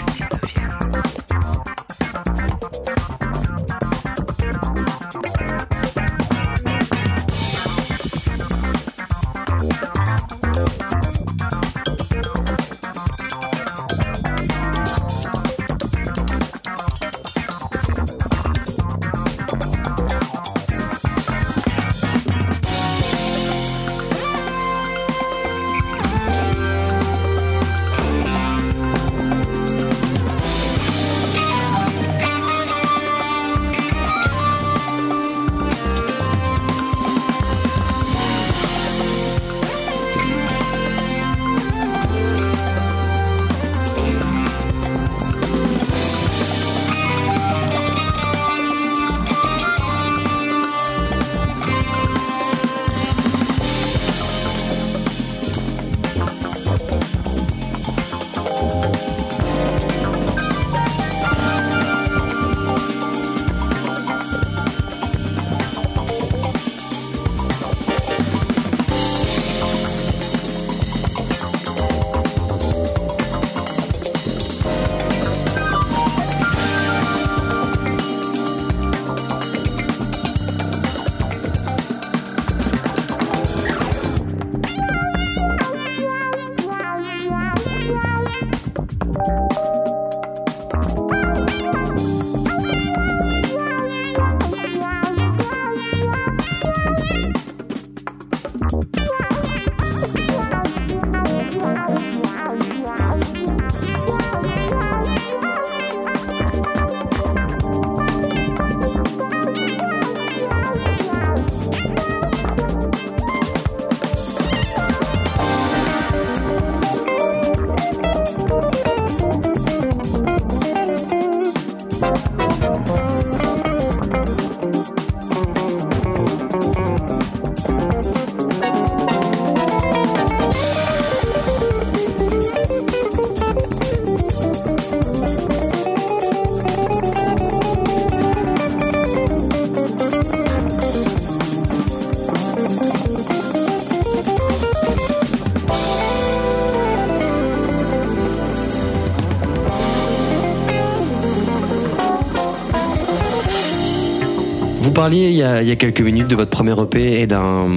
Parliez 155.04 155.28
il 155.28 155.36
y, 155.36 155.42
a, 155.42 155.60
il 155.60 155.68
y 155.68 155.70
a 155.70 155.76
quelques 155.76 156.00
minutes 156.00 156.28
de 156.28 156.34
votre 156.34 156.50
premier 156.50 156.72
EP 156.80 157.20
et 157.20 157.26
d'un 157.26 157.68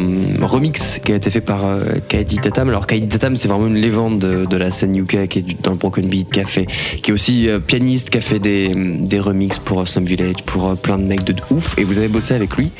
remix 0.41 1.01
qui 1.03 1.11
a 1.11 1.15
été 1.15 1.29
fait 1.29 1.41
par 1.41 1.65
euh, 1.65 1.81
Kaidi 2.07 2.37
Tatam. 2.37 2.69
Alors 2.69 2.87
Kaidi 2.87 3.09
Tatam, 3.09 3.35
c'est 3.35 3.49
vraiment 3.49 3.67
une 3.67 3.75
légende 3.75 4.19
de, 4.19 4.57
la 4.57 4.71
scène 4.71 4.95
UK 4.95 5.27
qui 5.27 5.39
est 5.39 5.61
dans 5.61 5.71
le 5.71 5.77
broken 5.77 6.07
beat, 6.07 6.31
qui 6.31 6.65
qui 7.01 7.11
est 7.11 7.13
aussi 7.13 7.49
euh, 7.49 7.59
pianiste, 7.59 8.11
qui 8.11 8.19
a 8.19 8.21
fait 8.21 8.39
des, 8.39 8.71
des 8.73 9.19
remixes 9.19 9.59
pour 9.59 9.85
Slum 9.85 10.05
Village, 10.05 10.37
pour 10.57 10.69
euh, 10.69 10.75
plein 10.75 10.97
de 10.97 11.03
mecs 11.03 11.23
de 11.23 11.35
ouf. 11.51 11.77
Et 11.77 11.83
vous 11.83 11.99
avez 11.99 12.07
bossé 12.07 12.33
avec 12.33 12.57
lui. 12.57 12.71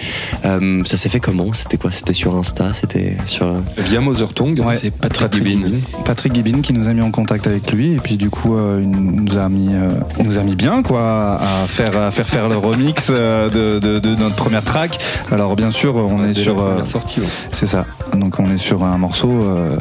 Euh, 0.45 0.83
ça 0.85 0.97
s'est 0.97 1.09
fait 1.09 1.19
comment? 1.19 1.53
C'était 1.53 1.77
quoi? 1.77 1.91
C'était 1.91 2.13
sur 2.13 2.35
Insta? 2.35 2.73
C'était 2.73 3.15
sur 3.27 3.45
euh, 3.45 3.59
Via 3.77 4.01
Mother 4.01 4.33
Tongue, 4.33 4.59
Ouais. 4.65 4.77
C'est 4.81 4.89
Patrick 4.91 5.33
Gibbin. 5.45 5.75
Patrick 6.05 6.33
Gibbin 6.33 6.61
qui 6.61 6.73
nous 6.73 6.87
a 6.87 6.93
mis 6.93 7.01
en 7.01 7.11
contact 7.11 7.45
avec 7.45 7.71
lui 7.71 7.93
et 7.93 7.97
puis 7.97 8.17
du 8.17 8.29
coup 8.31 8.55
euh, 8.55 8.79
il 8.81 8.89
nous 8.89 9.37
a 9.37 9.47
mis 9.49 9.69
euh, 9.75 9.89
nous 10.23 10.37
a 10.39 10.41
mis 10.41 10.55
bien 10.55 10.81
quoi 10.81 11.35
à 11.39 11.67
faire 11.67 11.95
à 11.97 12.09
faire 12.11 12.27
faire 12.27 12.49
le 12.49 12.57
remix 12.57 13.07
euh, 13.11 13.49
de, 13.49 13.79
de- 13.79 13.99
de 13.99 14.15
notre 14.15 14.35
première 14.35 14.63
track. 14.63 14.97
Alors 15.31 15.55
bien 15.55 15.69
sûr 15.69 15.95
on 15.95 16.23
est 16.25 16.33
sur 16.33 16.55
première 16.55 16.87
sortie. 16.87 17.19
ouais. 17.19 17.27
c'est 17.51 17.67
ça. 17.67 17.85
Donc 18.13 18.39
on 18.39 18.47
est 18.47 18.57
sur 18.57 18.83
un 18.83 18.97
morceau 18.97 19.29
euh, 19.29 19.77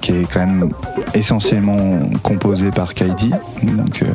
qui 0.00 0.12
est 0.12 0.26
quand 0.32 0.40
même 0.40 0.68
essentiellement 1.14 1.98
composé 2.22 2.70
par 2.70 2.94
Kaidi. 2.94 3.30
Donc 3.62 4.02
euh, 4.02 4.06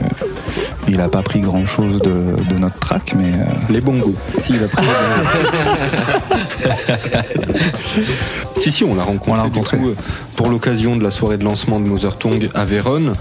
il 0.87 0.99
a 1.01 1.09
pas 1.09 1.21
pris 1.21 1.41
grand 1.41 1.65
chose 1.65 1.99
de, 1.99 2.11
de 2.49 2.57
notre 2.57 2.77
track 2.79 3.13
mais 3.15 3.31
euh, 3.33 3.43
Les 3.69 3.81
bongos. 3.81 4.15
Si, 4.39 4.53
il 4.53 4.63
a 4.63 4.67
pris 4.67 4.85
Si, 8.61 8.71
si, 8.71 8.83
on 8.83 8.95
l'a 8.95 9.03
rencontré, 9.03 9.31
On 9.31 9.35
l'a 9.35 9.43
du 9.43 9.47
rencontré. 9.49 9.77
coup, 9.77 9.89
euh, 9.89 9.95
pour 10.35 10.49
l'occasion 10.49 10.95
de 10.95 11.03
la 11.03 11.11
soirée 11.11 11.37
de 11.37 11.43
lancement 11.43 11.79
de 11.79 11.87
Mother 11.87 12.17
Tongue 12.17 12.49
à 12.53 12.65
Vérone, 12.65 13.13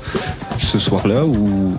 ce 0.59 0.79
soir-là, 0.79 1.25
où, 1.25 1.75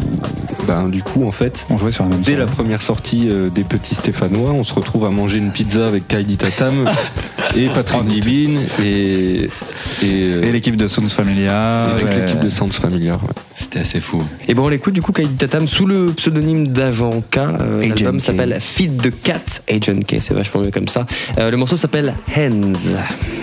ben, 0.67 0.89
du 0.89 1.01
coup, 1.01 1.25
en 1.25 1.31
fait, 1.31 1.65
on 1.69 1.77
jouait 1.77 1.91
sur 1.91 2.03
la 2.03 2.09
même 2.09 2.21
dès 2.21 2.35
la 2.35 2.45
première 2.45 2.81
sortie 2.81 3.27
euh, 3.29 3.49
des 3.49 3.63
Petits 3.63 3.95
Stéphanois, 3.95 4.51
on 4.51 4.63
se 4.63 4.73
retrouve 4.73 5.05
à 5.05 5.09
manger 5.11 5.37
une 5.37 5.51
pizza 5.51 5.87
avec 5.87 6.07
Kaidi 6.07 6.37
Tatam 6.37 6.89
et 7.55 7.69
Patrick 7.69 8.09
Gibin 8.09 8.59
et, 8.81 9.49
et, 10.03 10.07
et 10.09 10.51
l'équipe 10.51 10.75
de 10.75 10.87
Sounds 10.87 11.09
Familia. 11.09 11.87
et 11.95 11.99
toute 12.01 12.09
ouais. 12.09 12.19
l'équipe 12.25 12.39
de 12.39 12.49
Familiar. 12.49 13.23
ouais. 13.23 13.29
C'était 13.73 13.85
assez 13.87 13.99
fou. 14.01 14.21
Et 14.47 14.53
bon, 14.53 14.65
on 14.65 14.69
l'écoute 14.69 14.93
du 14.93 15.01
coup 15.01 15.11
Kaidi 15.11 15.33
Tatam 15.33 15.67
sous 15.67 15.87
le 15.87 16.13
pseudonyme 16.15 16.67
d'Agent 16.67 17.23
K. 17.31 17.37
Euh, 17.37 17.81
L'album 17.81 18.19
s'appelle 18.19 18.55
Feed 18.61 19.01
the 19.01 19.11
Cat. 19.23 19.63
Agent 19.67 20.01
K, 20.07 20.17
c'est 20.19 20.35
vachement 20.35 20.61
mieux 20.61 20.69
comme 20.69 20.87
ça. 20.87 21.07
Euh, 21.39 21.49
le 21.49 21.57
morceau 21.57 21.75
s'appelle 21.75 22.13
Hands. 22.37 23.42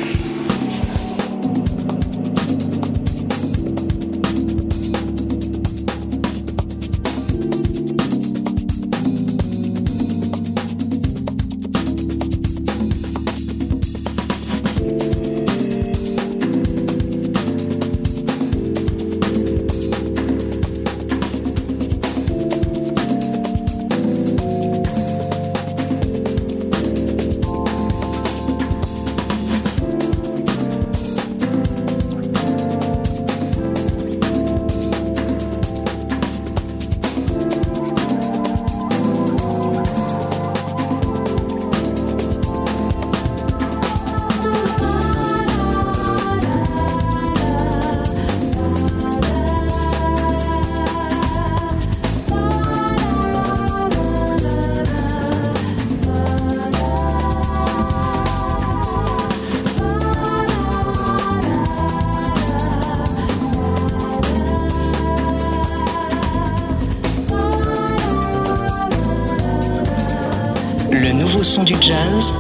Son 71.51 71.65
du 71.65 71.75
jazz. 71.81 72.33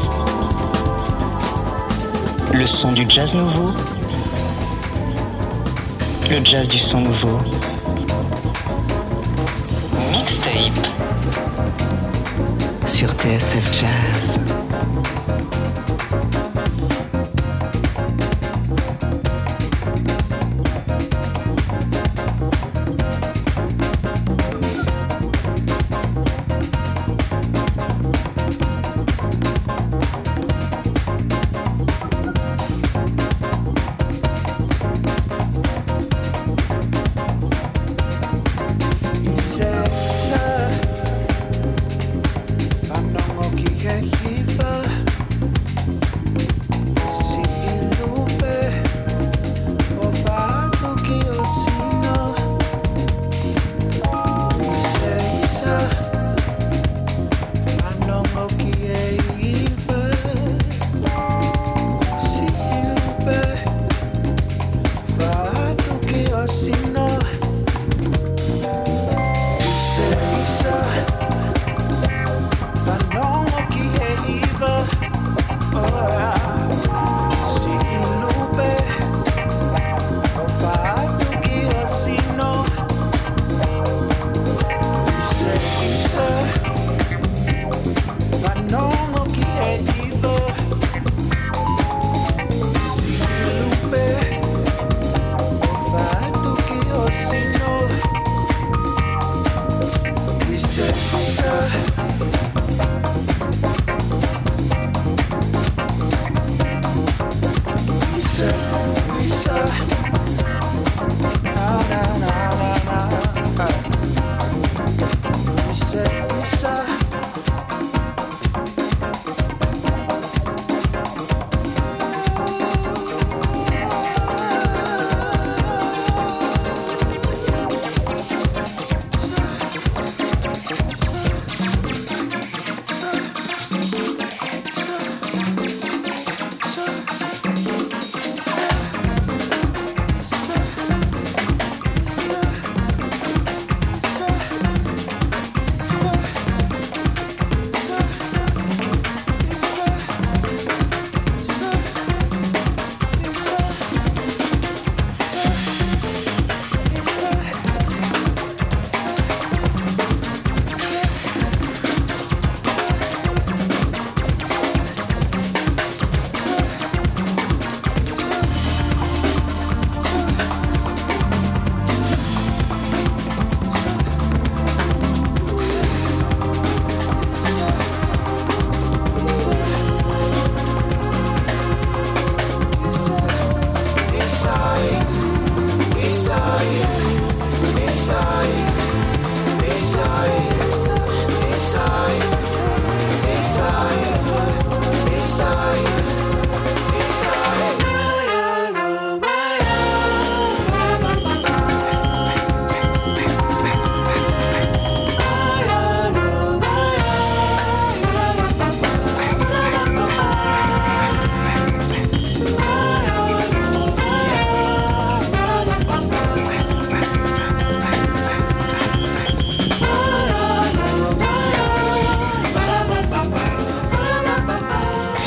Le 2.52 2.64
son 2.64 2.92
du 2.92 3.04
jazz 3.08 3.34
nouveau. 3.34 3.72
Le 6.30 6.44
jazz 6.44 6.68
du 6.68 6.78
son 6.78 7.00
nouveau. 7.00 7.40
Mixtape. 10.12 10.86
Sur 12.84 13.10
TSF 13.10 13.80
Jazz. 13.80 14.59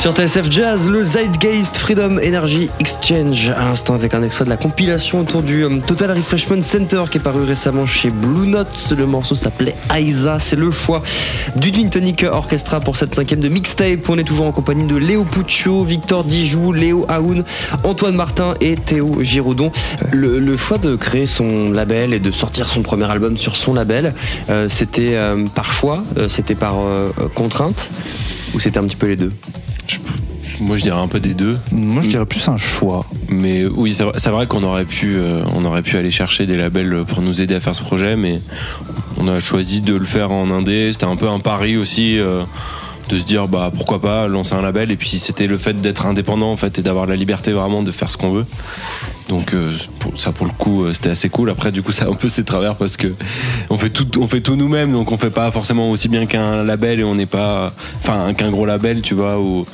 Sur 0.03 0.13
TSF 0.13 0.51
Jazz, 0.51 0.85
le 0.85 1.01
Zeitgeist 1.01 1.77
Freedom 1.77 2.17
Energy 2.17 2.69
Exchange, 2.81 3.47
à 3.57 3.63
l'instant 3.63 3.93
avec 3.93 4.13
un 4.13 4.21
extrait 4.21 4.43
de 4.43 4.49
la 4.49 4.57
compilation 4.57 5.19
autour 5.21 5.43
du 5.43 5.63
euh, 5.63 5.79
Total 5.79 6.11
Refreshment 6.11 6.61
Center 6.61 7.03
qui 7.09 7.19
est 7.19 7.21
paru 7.21 7.43
récemment 7.43 7.85
chez 7.85 8.09
Blue 8.09 8.47
Notes. 8.47 8.93
Le 8.97 9.05
morceau 9.05 9.33
s'appelait 9.33 9.75
Aiza, 9.95 10.39
c'est 10.39 10.57
le 10.57 10.71
choix 10.71 11.01
du 11.55 11.73
Gin 11.73 11.89
Tonic 11.89 12.25
Orchestra 12.29 12.81
pour 12.81 12.97
cette 12.97 13.15
cinquième 13.15 13.39
de 13.39 13.47
mixtape. 13.47 14.09
On 14.09 14.17
est 14.17 14.25
toujours 14.25 14.45
en 14.45 14.51
compagnie 14.51 14.83
de 14.83 14.97
Léo 14.97 15.23
Puccio, 15.23 15.85
Victor 15.85 16.25
Dijou, 16.25 16.73
Léo 16.73 17.05
Aoun, 17.07 17.45
Antoine 17.85 18.15
Martin 18.15 18.55
et 18.59 18.75
Théo 18.75 19.23
Giraudon. 19.23 19.71
Le, 20.11 20.57
choix 20.57 20.79
de 20.79 20.97
créer 20.97 21.27
son 21.27 21.71
label 21.71 22.13
et 22.13 22.19
de 22.19 22.29
sortir 22.29 22.67
son 22.67 22.81
premier 22.81 23.09
album 23.09 23.37
sur 23.37 23.55
son 23.55 23.73
label, 23.73 24.13
euh, 24.49 24.67
c'était 24.67 25.15
euh, 25.15 25.45
par 25.55 25.71
choix, 25.71 26.03
c'était 26.27 26.55
par 26.55 26.75
contrainte 27.35 27.89
ou 28.53 28.59
c'était 28.59 28.79
un 28.79 28.83
petit 28.83 28.97
peu 28.97 29.07
les 29.07 29.15
deux? 29.15 29.31
Moi, 30.59 30.77
je 30.77 30.83
dirais 30.83 30.99
un 30.99 31.07
peu 31.07 31.19
des 31.19 31.33
deux. 31.33 31.57
Moi, 31.71 32.01
je 32.01 32.09
dirais 32.09 32.25
plus 32.25 32.47
un 32.47 32.57
choix. 32.57 33.05
Mais 33.29 33.65
oui, 33.67 33.93
c'est 33.93 34.29
vrai, 34.29 34.47
qu'on 34.47 34.63
aurait 34.63 34.85
pu, 34.85 35.15
euh, 35.15 35.39
on 35.55 35.65
aurait 35.65 35.81
pu 35.81 35.97
aller 35.97 36.11
chercher 36.11 36.45
des 36.45 36.57
labels 36.57 37.03
pour 37.07 37.21
nous 37.21 37.41
aider 37.41 37.55
à 37.55 37.59
faire 37.59 37.75
ce 37.75 37.81
projet, 37.81 38.15
mais 38.15 38.39
on 39.17 39.27
a 39.27 39.39
choisi 39.39 39.81
de 39.81 39.95
le 39.95 40.05
faire 40.05 40.31
en 40.31 40.49
indé. 40.51 40.91
C'était 40.91 41.05
un 41.05 41.15
peu 41.15 41.29
un 41.29 41.39
pari 41.39 41.77
aussi. 41.77 42.17
euh, 42.17 42.43
de 43.09 43.17
se 43.17 43.23
dire 43.23 43.49
bah 43.49 43.69
pourquoi 43.75 44.01
pas 44.01 44.29
lancer 44.29 44.55
un 44.55 44.61
label 44.61 44.89
et 44.89 44.95
puis 44.95 45.19
c'était 45.19 45.45
le 45.47 45.57
fait 45.57 45.73
d'être 45.73 46.05
indépendant 46.05 46.49
en 46.51 46.55
fait 46.55 46.79
et 46.79 46.81
d'avoir 46.81 47.05
la 47.05 47.17
liberté 47.17 47.51
vraiment 47.51 47.83
de 47.83 47.91
faire 47.91 48.09
ce 48.09 48.15
qu'on 48.15 48.31
veut 48.31 48.45
donc 49.29 49.53
euh, 49.53 49.71
pour- 49.99 50.19
ça 50.19 50.31
pour 50.31 50.45
le 50.45 50.51
coup 50.51 50.83
euh, 50.83 50.93
c'était 50.93 51.09
assez 51.09 51.29
cool. 51.29 51.49
Après 51.49 51.71
du 51.71 51.81
coup 51.81 51.91
ça 51.91 52.05
a 52.05 52.09
un 52.09 52.13
peu 52.15 52.29
ses 52.29 52.43
travers 52.43 52.75
parce 52.75 52.97
que 52.97 53.07
on 53.69 53.77
fait 53.77 53.89
tout 53.89 54.07
on 54.19 54.27
fait 54.27 54.41
tout 54.41 54.55
nous-mêmes. 54.55 54.91
Donc 54.91 55.11
on 55.11 55.17
fait 55.17 55.29
pas 55.29 55.49
forcément 55.51 55.89
aussi 55.91 56.07
bien 56.09 56.25
qu'un 56.25 56.63
label 56.63 56.99
et 56.99 57.03
on 57.03 57.15
n'est 57.15 57.25
pas 57.25 57.73
enfin 57.99 58.33
qu'un 58.33 58.51
gros 58.51 58.65
label 58.65 59.01
tu 59.01 59.13
vois 59.13 59.39
ou 59.39 59.65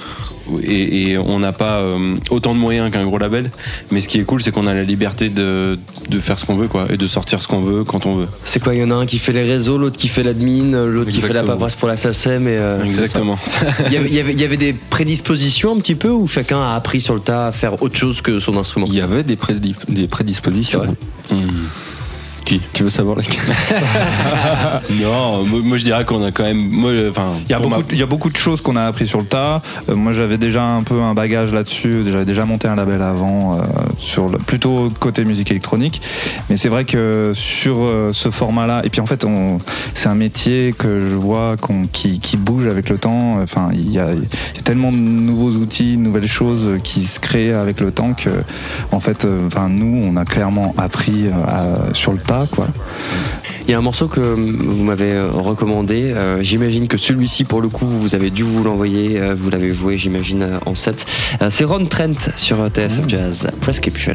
et, 0.63 1.11
et 1.11 1.17
on 1.19 1.37
n'a 1.39 1.51
pas 1.51 1.77
euh, 1.79 2.15
autant 2.31 2.55
de 2.55 2.59
moyens 2.59 2.91
qu'un 2.91 3.03
gros 3.05 3.19
label. 3.19 3.51
Mais 3.91 4.01
ce 4.01 4.07
qui 4.07 4.19
est 4.19 4.23
cool 4.23 4.41
c'est 4.41 4.51
qu'on 4.51 4.65
a 4.67 4.73
la 4.73 4.83
liberté 4.83 5.29
de, 5.29 5.77
de 6.09 6.19
faire 6.19 6.39
ce 6.39 6.45
qu'on 6.45 6.55
veut 6.55 6.67
quoi 6.67 6.85
et 6.91 6.97
de 6.97 7.07
sortir 7.07 7.41
ce 7.43 7.47
qu'on 7.47 7.61
veut 7.61 7.83
quand 7.83 8.05
on 8.05 8.15
veut. 8.15 8.27
C'est 8.45 8.61
quoi 8.63 8.73
Il 8.73 8.81
y 8.81 8.83
en 8.83 8.91
a 8.91 8.95
un 8.95 9.05
qui 9.05 9.19
fait 9.19 9.33
les 9.33 9.43
réseaux, 9.43 9.77
l'autre 9.77 9.97
qui 9.97 10.07
fait 10.07 10.23
l'admin, 10.23 10.85
l'autre 10.85 11.11
qui 11.11 11.21
fait 11.21 11.33
la 11.33 11.43
paperasse 11.43 11.75
pour 11.75 11.87
la 11.87 11.97
SACEM. 11.97 12.47
Et, 12.47 12.57
euh, 12.57 12.83
exactement. 12.83 13.37
Il 13.87 13.93
y, 13.93 13.97
avait, 13.97 14.07
il 14.09 14.15
y 14.15 14.19
avait- 14.19 14.33
il 14.33 14.41
y 14.41 14.43
avait 14.43 14.57
des 14.57 14.73
prédispositions 14.73 15.73
un 15.75 15.77
petit 15.79 15.95
peu 15.95 16.09
ou 16.09 16.27
chacun 16.27 16.61
a 16.61 16.73
appris 16.75 16.99
sur 17.01 17.13
le 17.13 17.19
tas 17.19 17.47
à 17.47 17.51
faire 17.51 17.81
autre 17.83 17.95
chose 17.97 18.21
que 18.21 18.39
son 18.39 18.57
instrument? 18.57 18.87
Il 18.89 18.95
y 18.95 19.01
avait 19.01 19.23
des, 19.23 19.37
des 19.87 20.07
prédispositions. 20.07 20.85
Qui 22.45 22.59
Tu 22.73 22.83
veux 22.83 22.89
savoir 22.89 23.17
laquelle 23.17 23.39
non 25.01 25.45
moi, 25.45 25.59
moi, 25.63 25.77
je 25.77 25.83
dirais 25.83 26.05
qu'on 26.05 26.23
a 26.23 26.31
quand 26.31 26.43
même 26.43 26.69
enfin 27.09 27.33
Il 27.45 27.51
y, 27.51 27.53
a 27.53 27.59
ma- 27.59 27.63
beaucoup, 27.77 27.81
de- 27.83 27.93
il 27.93 27.99
y 27.99 28.03
a 28.03 28.05
beaucoup 28.05 28.29
de 28.29 28.37
choses 28.37 28.61
qu'on 28.61 28.75
a 28.75 28.83
appris 28.83 29.07
sur 29.07 29.19
le 29.19 29.25
tas. 29.25 29.61
Euh, 29.89 29.95
moi, 29.95 30.11
j'avais 30.11 30.37
déjà 30.37 30.63
un 30.63 30.83
peu 30.83 30.99
un 31.01 31.13
bagage 31.13 31.53
là-dessus. 31.53 32.03
J'avais 32.09 32.25
déjà 32.25 32.45
monté 32.45 32.67
un 32.67 32.75
label 32.75 33.01
avant, 33.01 33.57
euh, 33.57 33.61
sur 33.97 34.29
le, 34.29 34.37
plutôt 34.37 34.89
côté 34.99 35.25
musique 35.25 35.51
électronique. 35.51 36.01
Mais 36.49 36.57
c'est 36.57 36.69
vrai 36.69 36.85
que 36.85 37.31
sur 37.35 37.77
euh, 37.79 38.11
ce 38.13 38.29
format-là, 38.31 38.81
et 38.83 38.89
puis 38.89 39.01
en 39.01 39.05
fait, 39.05 39.23
on- 39.25 39.57
c'est 39.93 40.09
un 40.09 40.15
métier 40.15 40.73
que 40.77 41.01
je 41.01 41.15
vois 41.15 41.55
qui, 41.93 42.19
qui 42.19 42.37
bouge 42.37 42.67
avec 42.67 42.89
le 42.89 42.97
temps. 42.97 43.39
Enfin, 43.41 43.69
il 43.73 43.91
y, 43.91 43.99
a, 43.99 44.13
il 44.13 44.19
y 44.23 44.59
a 44.59 44.61
tellement 44.63 44.91
de 44.91 44.97
nouveaux 44.97 45.51
outils, 45.51 45.95
de 45.97 46.01
nouvelles 46.01 46.27
choses 46.27 46.77
qui 46.83 47.05
se 47.05 47.19
créent 47.19 47.53
avec 47.53 47.79
le 47.79 47.91
temps 47.91 48.13
que, 48.13 48.29
en 48.91 48.99
fait, 48.99 49.27
enfin, 49.47 49.69
nous, 49.69 50.01
on 50.03 50.15
a 50.15 50.25
clairement 50.25 50.73
appris 50.77 51.25
euh, 51.27 51.31
à- 51.47 51.93
sur 51.93 52.11
le 52.11 52.19
Il 53.67 53.71
y 53.71 53.75
a 53.75 53.77
un 53.77 53.81
morceau 53.81 54.07
que 54.07 54.19
vous 54.19 54.83
m'avez 54.83 55.11
euh, 55.11 55.29
recommandé. 55.29 56.11
euh, 56.11 56.41
j'imagine 56.41 56.87
que 56.87 56.97
celui-ci, 56.97 57.43
pour 57.43 57.61
le 57.61 57.69
coup, 57.69 57.85
vous 57.85 58.15
avez 58.15 58.29
dû 58.31 58.43
vous 58.43 58.63
l'envoyer. 58.63 59.19
euh, 59.19 59.35
vous 59.37 59.49
l'avez 59.49 59.73
joué, 59.73 59.97
j'imagine, 59.97 60.59
en 60.65 60.75
set. 60.75 61.05
C'est 61.49 61.65
Ron 61.65 61.85
Trent 61.85 62.31
sur 62.35 62.67
TSF 62.67 63.07
Jazz 63.07 63.47
Prescription. 63.61 64.13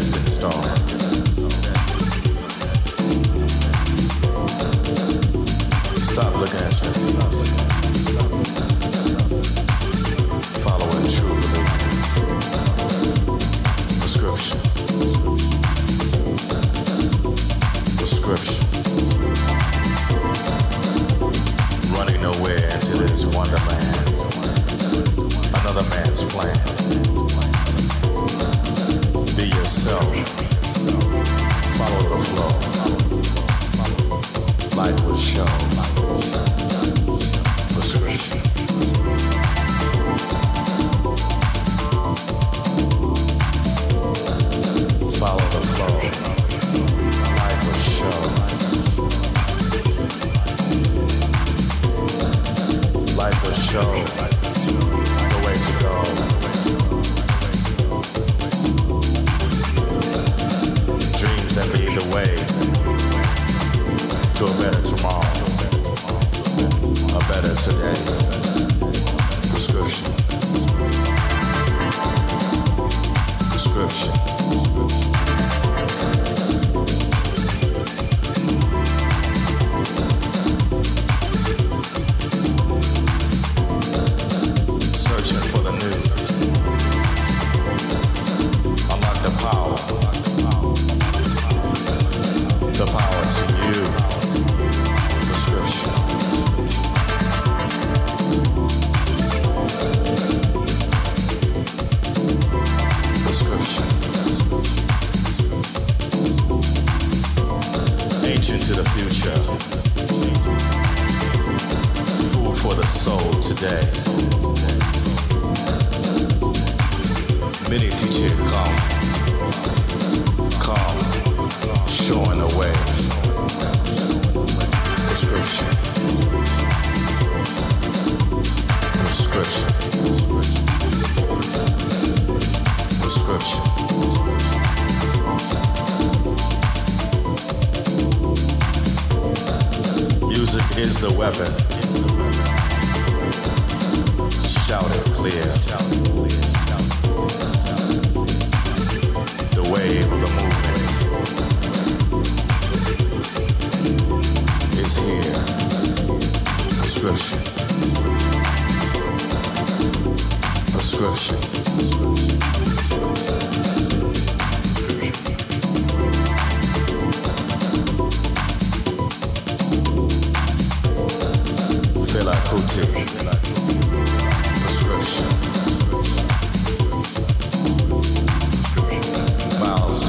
Distant 0.00 0.28
star. 0.28 0.99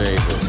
Great. 0.03 0.40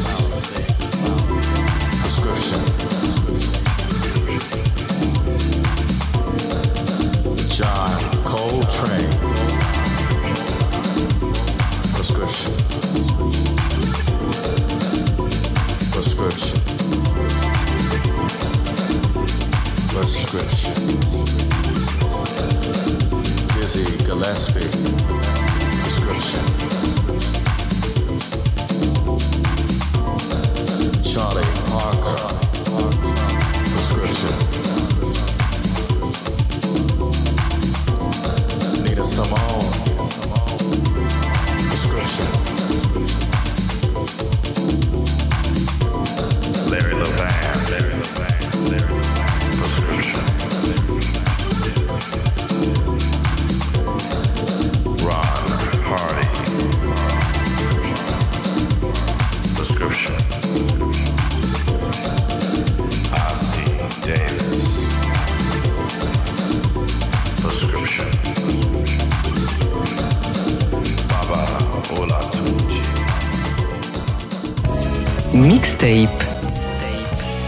Mixtape 75.83 76.23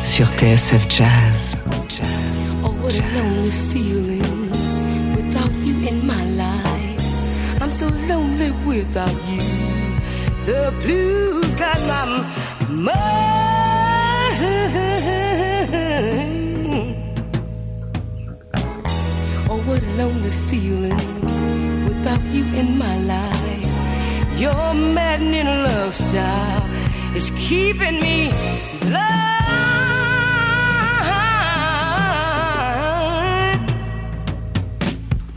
sur 0.04 0.28
TSF 0.36 0.86
Jazz. 0.90 1.58
Oh, 2.66 2.72
what 2.82 2.94
a 2.94 3.02
lonely 3.16 3.50
feeling 3.72 4.52
without 5.16 5.54
you 5.64 5.76
in 5.88 6.06
my 6.06 6.26
life. 6.36 7.62
I'm 7.62 7.72
so 7.72 7.88
lonely 8.10 8.52
without 8.66 9.16
you. 9.32 9.42
The 10.44 10.74
blues 10.84 11.56
got 11.56 11.80
my 11.88 12.26
mind. 12.70 13.06
Oh, 19.50 19.62
what 19.66 19.82
a 19.82 19.92
lonely 19.98 20.32
feeling 20.50 21.00
without 21.88 22.24
you 22.34 22.44
in 22.54 22.78
my 22.78 22.98
life. 23.00 23.66
Your 24.38 24.74
maddening 24.74 25.48
love 25.48 25.94
style 25.94 26.65
is 27.16 27.32
keeping 27.38 28.00
me 28.00 28.30
blind. 28.82 29.16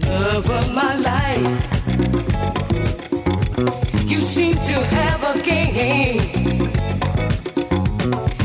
Love 0.01 0.51
of 0.51 0.74
my 0.74 0.95
life. 1.11 1.64
You 4.11 4.20
seem 4.20 4.55
to 4.55 4.76
have 4.97 5.20
a 5.35 5.41
game 5.43 6.20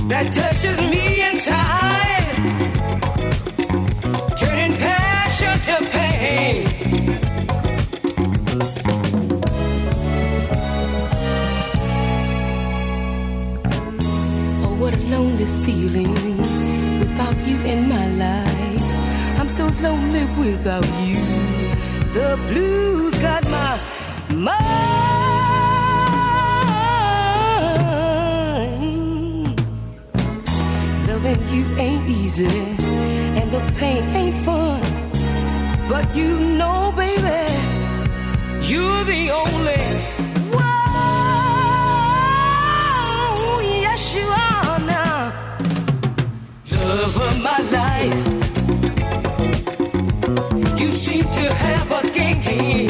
that 0.10 0.26
touches 0.32 0.78
me 0.92 1.22
inside, 1.30 1.83
without 16.02 17.38
you 17.48 17.58
in 17.60 17.88
my 17.88 18.08
life. 18.16 18.82
I'm 19.40 19.48
so 19.48 19.68
lonely 19.82 20.26
without 20.40 20.86
you. 21.06 21.22
The 22.14 22.40
blues 22.48 23.14
got 23.20 23.44
my 23.44 23.80
mind. 24.30 24.64
Loving 31.08 31.42
you 31.54 31.66
ain't 31.78 32.10
easy, 32.10 32.48
and 33.40 33.52
the 33.52 33.62
pain 33.78 34.04
ain't 34.16 34.46
fun. 34.46 34.82
But 35.88 36.16
you 36.16 36.40
know, 36.40 36.92
baby, 36.96 37.52
you're 38.62 39.04
the 39.04 39.30
only 39.32 39.93
my 47.44 47.60
life. 47.78 48.26
You 50.80 50.90
seem 50.92 51.24
to 51.24 51.46
have 51.66 51.92
a 51.92 52.02
game 52.12 52.88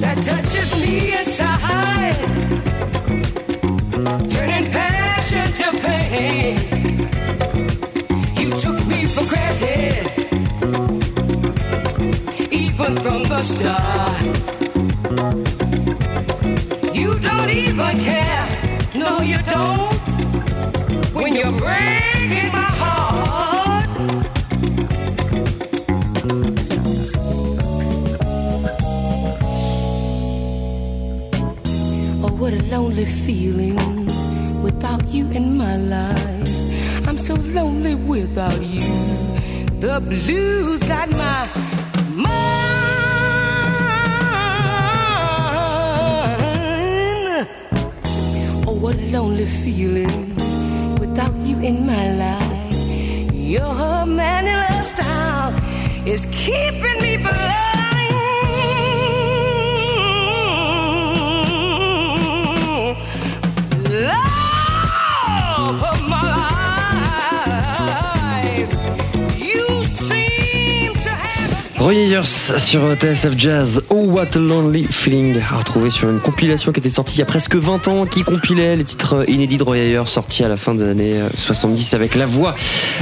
that 0.00 0.16
touches 0.24 0.70
me 0.82 1.12
inside, 1.20 2.18
turning 4.30 4.66
passion 4.72 5.46
to 5.60 5.66
pain. 5.84 6.56
You 8.40 8.48
took 8.58 8.78
me 8.86 9.00
for 9.14 9.24
granted, 9.32 10.04
even 12.50 12.92
from 13.04 13.20
the 13.32 13.42
start. 13.42 14.22
You 16.96 17.18
don't 17.18 17.50
even 17.50 17.94
care, 18.08 18.46
no, 18.94 19.20
you 19.20 19.42
don't. 19.42 19.93
Lonely 32.74 33.04
feeling 33.06 33.76
without 34.62 35.04
you 35.12 35.24
in 51.64 51.86
my 51.86 52.12
life. 52.12 52.74
Your 53.32 54.04
manly 54.04 54.52
lifestyle 54.52 55.54
is 56.06 56.26
keeping 56.26 56.93
sur 72.24 72.94
TSF 72.94 73.38
Jazz, 73.38 73.82
Oh 73.88 74.06
What 74.06 74.34
a 74.34 74.38
Lonely 74.40 74.84
Feeling, 74.90 75.38
à 75.38 75.58
retrouver 75.58 75.90
sur 75.90 76.10
une 76.10 76.18
compilation 76.18 76.72
qui 76.72 76.80
était 76.80 76.88
sortie 76.88 77.16
il 77.16 77.18
y 77.20 77.22
a 77.22 77.24
presque 77.24 77.54
20 77.54 77.86
ans, 77.86 78.04
qui 78.04 78.24
compilait 78.24 78.74
les 78.74 78.82
titres 78.82 79.24
inédits 79.28 79.58
de 79.58 79.62
Roy 79.62 80.04
sortis 80.04 80.42
à 80.42 80.48
la 80.48 80.56
fin 80.56 80.74
des 80.74 80.82
années 80.82 81.20
70 81.36 81.94
avec 81.94 82.16
la 82.16 82.26
voix 82.26 82.56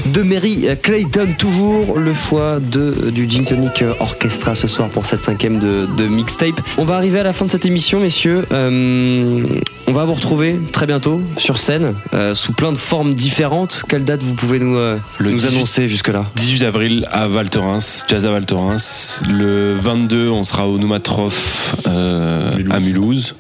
de 0.06 0.20
Mary 0.20 0.66
Clayton. 0.82 1.28
Toujours 1.38 1.98
le 1.98 2.12
choix 2.12 2.60
de, 2.60 3.10
du 3.10 3.28
Gin 3.28 3.46
Tonic 3.46 3.82
Orchestra 3.98 4.54
ce 4.54 4.66
soir 4.66 4.90
pour 4.90 5.06
cette 5.06 5.22
cinquième 5.22 5.58
de, 5.58 6.06
mixtape. 6.06 6.60
On 6.76 6.84
va 6.84 6.96
arriver 6.96 7.20
à 7.20 7.22
la 7.22 7.32
fin 7.32 7.46
de 7.46 7.50
cette 7.50 7.64
émission, 7.64 7.98
messieurs. 7.98 8.44
Euh, 8.52 9.46
on 9.88 9.92
va 9.92 10.04
vous 10.04 10.14
retrouver 10.14 10.60
très 10.72 10.86
bientôt 10.86 11.20
sur 11.36 11.58
scène, 11.58 11.94
euh, 12.14 12.34
sous 12.34 12.52
plein 12.52 12.72
de 12.72 12.78
formes 12.78 13.14
différentes. 13.14 13.82
Quelle 13.88 14.04
date 14.04 14.22
vous 14.22 14.34
pouvez 14.34 14.58
nous, 14.58 14.76
euh, 14.76 14.98
Le 15.18 15.30
nous 15.30 15.38
18 15.38 15.56
annoncer 15.56 15.88
jusque-là? 15.88 16.24
18 16.36 16.62
avril 16.64 17.06
à 17.10 17.26
Val 17.26 17.50
Thorens, 17.50 18.04
Jazz 18.08 18.24
à 18.26 18.30
Val 18.30 18.46
Thorens. 18.46 19.20
Le 19.28 19.74
22, 19.74 20.28
on 20.30 20.44
sera 20.44 20.68
au 20.68 20.78
Noumatrof 20.78 21.76
euh, 21.86 22.52
à 22.70 22.80
Mulhouse 22.80 23.34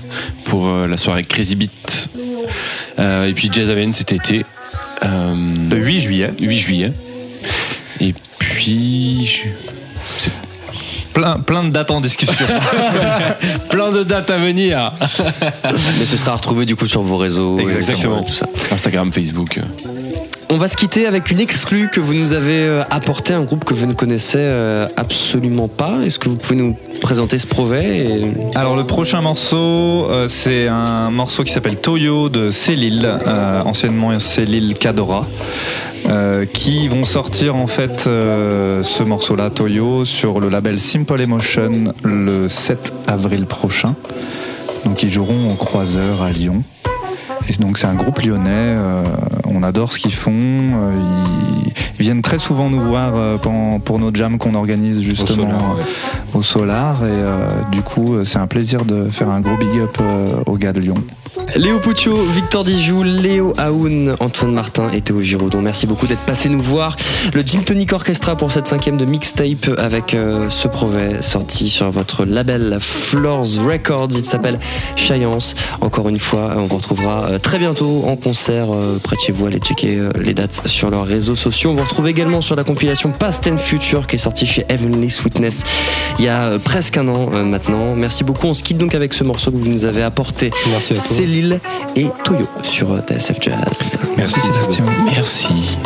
pour 0.44 0.68
euh, 0.68 0.86
la 0.88 0.96
soirée 0.96 1.22
Crazy 1.22 1.54
Beat. 1.56 2.08
Euh, 2.98 3.26
et 3.26 3.32
puis 3.32 3.48
Jazz 3.52 3.70
à 3.70 3.74
Vienne 3.74 3.94
cet 3.94 4.12
été. 4.12 4.44
euh, 5.04 5.34
Le 5.70 5.76
8 5.76 6.00
juillet. 6.00 6.30
8 6.40 6.58
juillet. 6.58 6.92
Et 8.00 8.14
puis. 8.38 9.26
je- 9.26 10.28
Plein, 11.14 11.38
plein 11.40 11.64
de 11.64 11.70
dates 11.70 11.90
en 11.90 12.00
discussion. 12.00 12.34
Plein 13.70 13.90
de 13.92 14.02
dates 14.02 14.30
à 14.30 14.38
venir. 14.38 14.92
Mais 15.64 16.04
ce 16.06 16.16
sera 16.16 16.36
retrouvé 16.36 16.64
du 16.64 16.74
coup 16.76 16.86
sur 16.86 17.02
vos 17.02 17.16
réseaux. 17.18 17.58
et 17.58 17.62
Exactement. 17.64 18.22
tout 18.22 18.32
ça. 18.32 18.46
Instagram, 18.70 19.12
Facebook. 19.12 19.60
On 20.48 20.58
va 20.58 20.68
se 20.68 20.76
quitter 20.76 21.06
avec 21.06 21.30
une 21.30 21.40
exclue 21.40 21.88
que 21.88 21.98
vous 22.00 22.12
nous 22.14 22.34
avez 22.34 22.58
euh, 22.60 22.82
apporté, 22.90 23.32
un 23.32 23.40
groupe 23.42 23.64
que 23.64 23.74
je 23.74 23.86
ne 23.86 23.94
connaissais 23.94 24.36
euh, 24.38 24.86
absolument 24.98 25.66
pas. 25.68 26.00
Est-ce 26.04 26.18
que 26.18 26.28
vous 26.28 26.36
pouvez 26.36 26.56
nous 26.56 26.76
présenter 27.00 27.38
ce 27.38 27.46
projet 27.46 27.98
et- 28.04 28.34
Alors 28.54 28.76
le 28.76 28.84
prochain 28.84 29.22
morceau, 29.22 29.56
euh, 29.56 30.28
c'est 30.28 30.68
un 30.68 31.10
morceau 31.10 31.42
qui 31.44 31.52
s'appelle 31.52 31.76
Toyo 31.76 32.28
de 32.28 32.50
Célil, 32.50 33.02
euh, 33.26 33.62
anciennement 33.64 34.18
Célil 34.18 34.74
Cadora, 34.74 35.26
euh, 36.08 36.44
qui 36.46 36.88
vont 36.88 37.04
sortir 37.04 37.56
en 37.56 37.66
fait 37.66 38.04
euh, 38.06 38.82
ce 38.82 39.02
morceau-là, 39.02 39.50
Toyo, 39.50 40.04
sur 40.04 40.40
le 40.40 40.48
label 40.48 40.80
Simple 40.80 41.20
Emotion 41.20 41.70
le 42.04 42.48
7 42.48 42.92
avril 43.06 43.46
prochain. 43.46 43.94
Donc 44.84 45.02
ils 45.02 45.10
joueront 45.10 45.48
au 45.50 45.54
Croiseur 45.54 46.22
à 46.22 46.32
Lyon. 46.32 46.62
Et 47.48 47.52
donc 47.60 47.78
c'est 47.78 47.86
un 47.86 47.94
groupe 47.94 48.20
lyonnais, 48.20 48.76
euh, 48.78 49.02
on 49.44 49.62
adore 49.62 49.92
ce 49.92 49.98
qu'ils 49.98 50.14
font. 50.14 50.30
euh, 50.32 50.94
ils, 50.96 51.72
ils 51.98 52.02
viennent 52.02 52.22
très 52.22 52.38
souvent 52.38 52.70
nous 52.70 52.80
voir 52.80 53.16
euh, 53.16 53.36
pour, 53.36 53.52
pour 53.84 53.98
nos 53.98 54.14
jams 54.14 54.38
qu'on 54.38 54.54
organise 54.54 55.00
justement 55.02 55.58
Solar, 55.58 55.76
ouais. 55.76 55.82
au 56.34 56.42
Solar. 56.42 57.04
Et 57.04 57.70
du 57.72 57.82
coup, 57.82 58.24
c'est 58.24 58.38
un 58.38 58.46
plaisir 58.46 58.84
de 58.84 59.08
faire 59.10 59.28
un 59.28 59.40
gros 59.40 59.56
big 59.56 59.78
up 59.80 59.98
aux 60.46 60.56
gars 60.56 60.72
de 60.72 60.80
Lyon. 60.80 60.94
Léo 61.56 61.78
Poutiot, 61.80 62.16
Victor 62.34 62.64
Dijoux, 62.64 63.02
Léo 63.02 63.52
Aoun, 63.58 64.16
Antoine 64.20 64.52
Martin 64.52 64.90
et 64.92 65.00
Théo 65.00 65.20
Giraudon. 65.20 65.60
Merci 65.60 65.86
beaucoup 65.86 66.06
d'être 66.06 66.20
passé 66.20 66.48
nous 66.48 66.60
voir. 66.60 66.96
Le 67.34 67.42
Gin 67.42 67.62
Tonic 67.62 67.92
Orchestra 67.92 68.36
pour 68.36 68.50
cette 68.50 68.66
cinquième 68.66 68.96
de 68.96 69.04
mixtape 69.04 69.68
avec 69.78 70.14
euh, 70.14 70.48
ce 70.48 70.66
projet 70.68 71.20
sorti 71.20 71.68
sur 71.68 71.90
votre 71.90 72.24
label 72.24 72.78
Floors 72.80 73.46
Records. 73.66 74.08
Il 74.16 74.24
s'appelle 74.24 74.58
Chayance. 74.96 75.54
Encore 75.80 76.08
une 76.08 76.18
fois, 76.18 76.54
on 76.56 76.64
vous 76.64 76.76
retrouvera 76.76 77.24
euh, 77.24 77.38
très 77.38 77.58
bientôt 77.58 78.04
en 78.06 78.16
concert 78.16 78.72
euh, 78.72 78.98
près 79.02 79.16
de 79.16 79.20
chez 79.20 79.32
vous. 79.32 79.46
Allez 79.46 79.58
checker 79.58 80.08
les 80.18 80.34
dates 80.34 80.62
sur 80.66 80.90
leurs 80.90 81.06
réseaux 81.06 81.36
sociaux. 81.36 81.70
On 81.70 81.74
vous 81.74 81.84
retrouve 81.84 82.08
également 82.08 82.40
sur 82.40 82.56
la 82.56 82.64
compilation 82.64 83.10
Past 83.10 83.46
and 83.46 83.58
Future 83.58 84.06
qui 84.06 84.16
est 84.16 84.18
sortie 84.18 84.46
chez 84.46 84.64
Heavenly 84.68 85.10
Sweetness 85.10 85.64
il 86.18 86.24
y 86.26 86.28
a 86.28 86.58
presque 86.58 86.96
un 86.96 87.08
an 87.08 87.30
maintenant. 87.44 87.94
Merci 87.94 88.24
beaucoup. 88.24 88.46
On 88.46 88.54
se 88.54 88.62
quitte 88.62 88.78
donc 88.78 88.94
avec 88.94 89.14
ce 89.14 89.24
morceau 89.24 89.50
que 89.50 89.56
vous 89.56 89.68
nous 89.68 89.84
avez 89.84 90.02
apporté. 90.02 90.50
Merci 90.70 90.92
à 90.92 90.96
toi. 90.96 91.16
Célil 91.32 91.60
et 91.96 92.08
Toyo 92.24 92.46
sur 92.62 92.94
TSF 93.00 93.38
Jazz. 93.40 93.56
Merci 94.18 94.38
Sébastien. 94.38 94.84
Merci. 95.06 95.78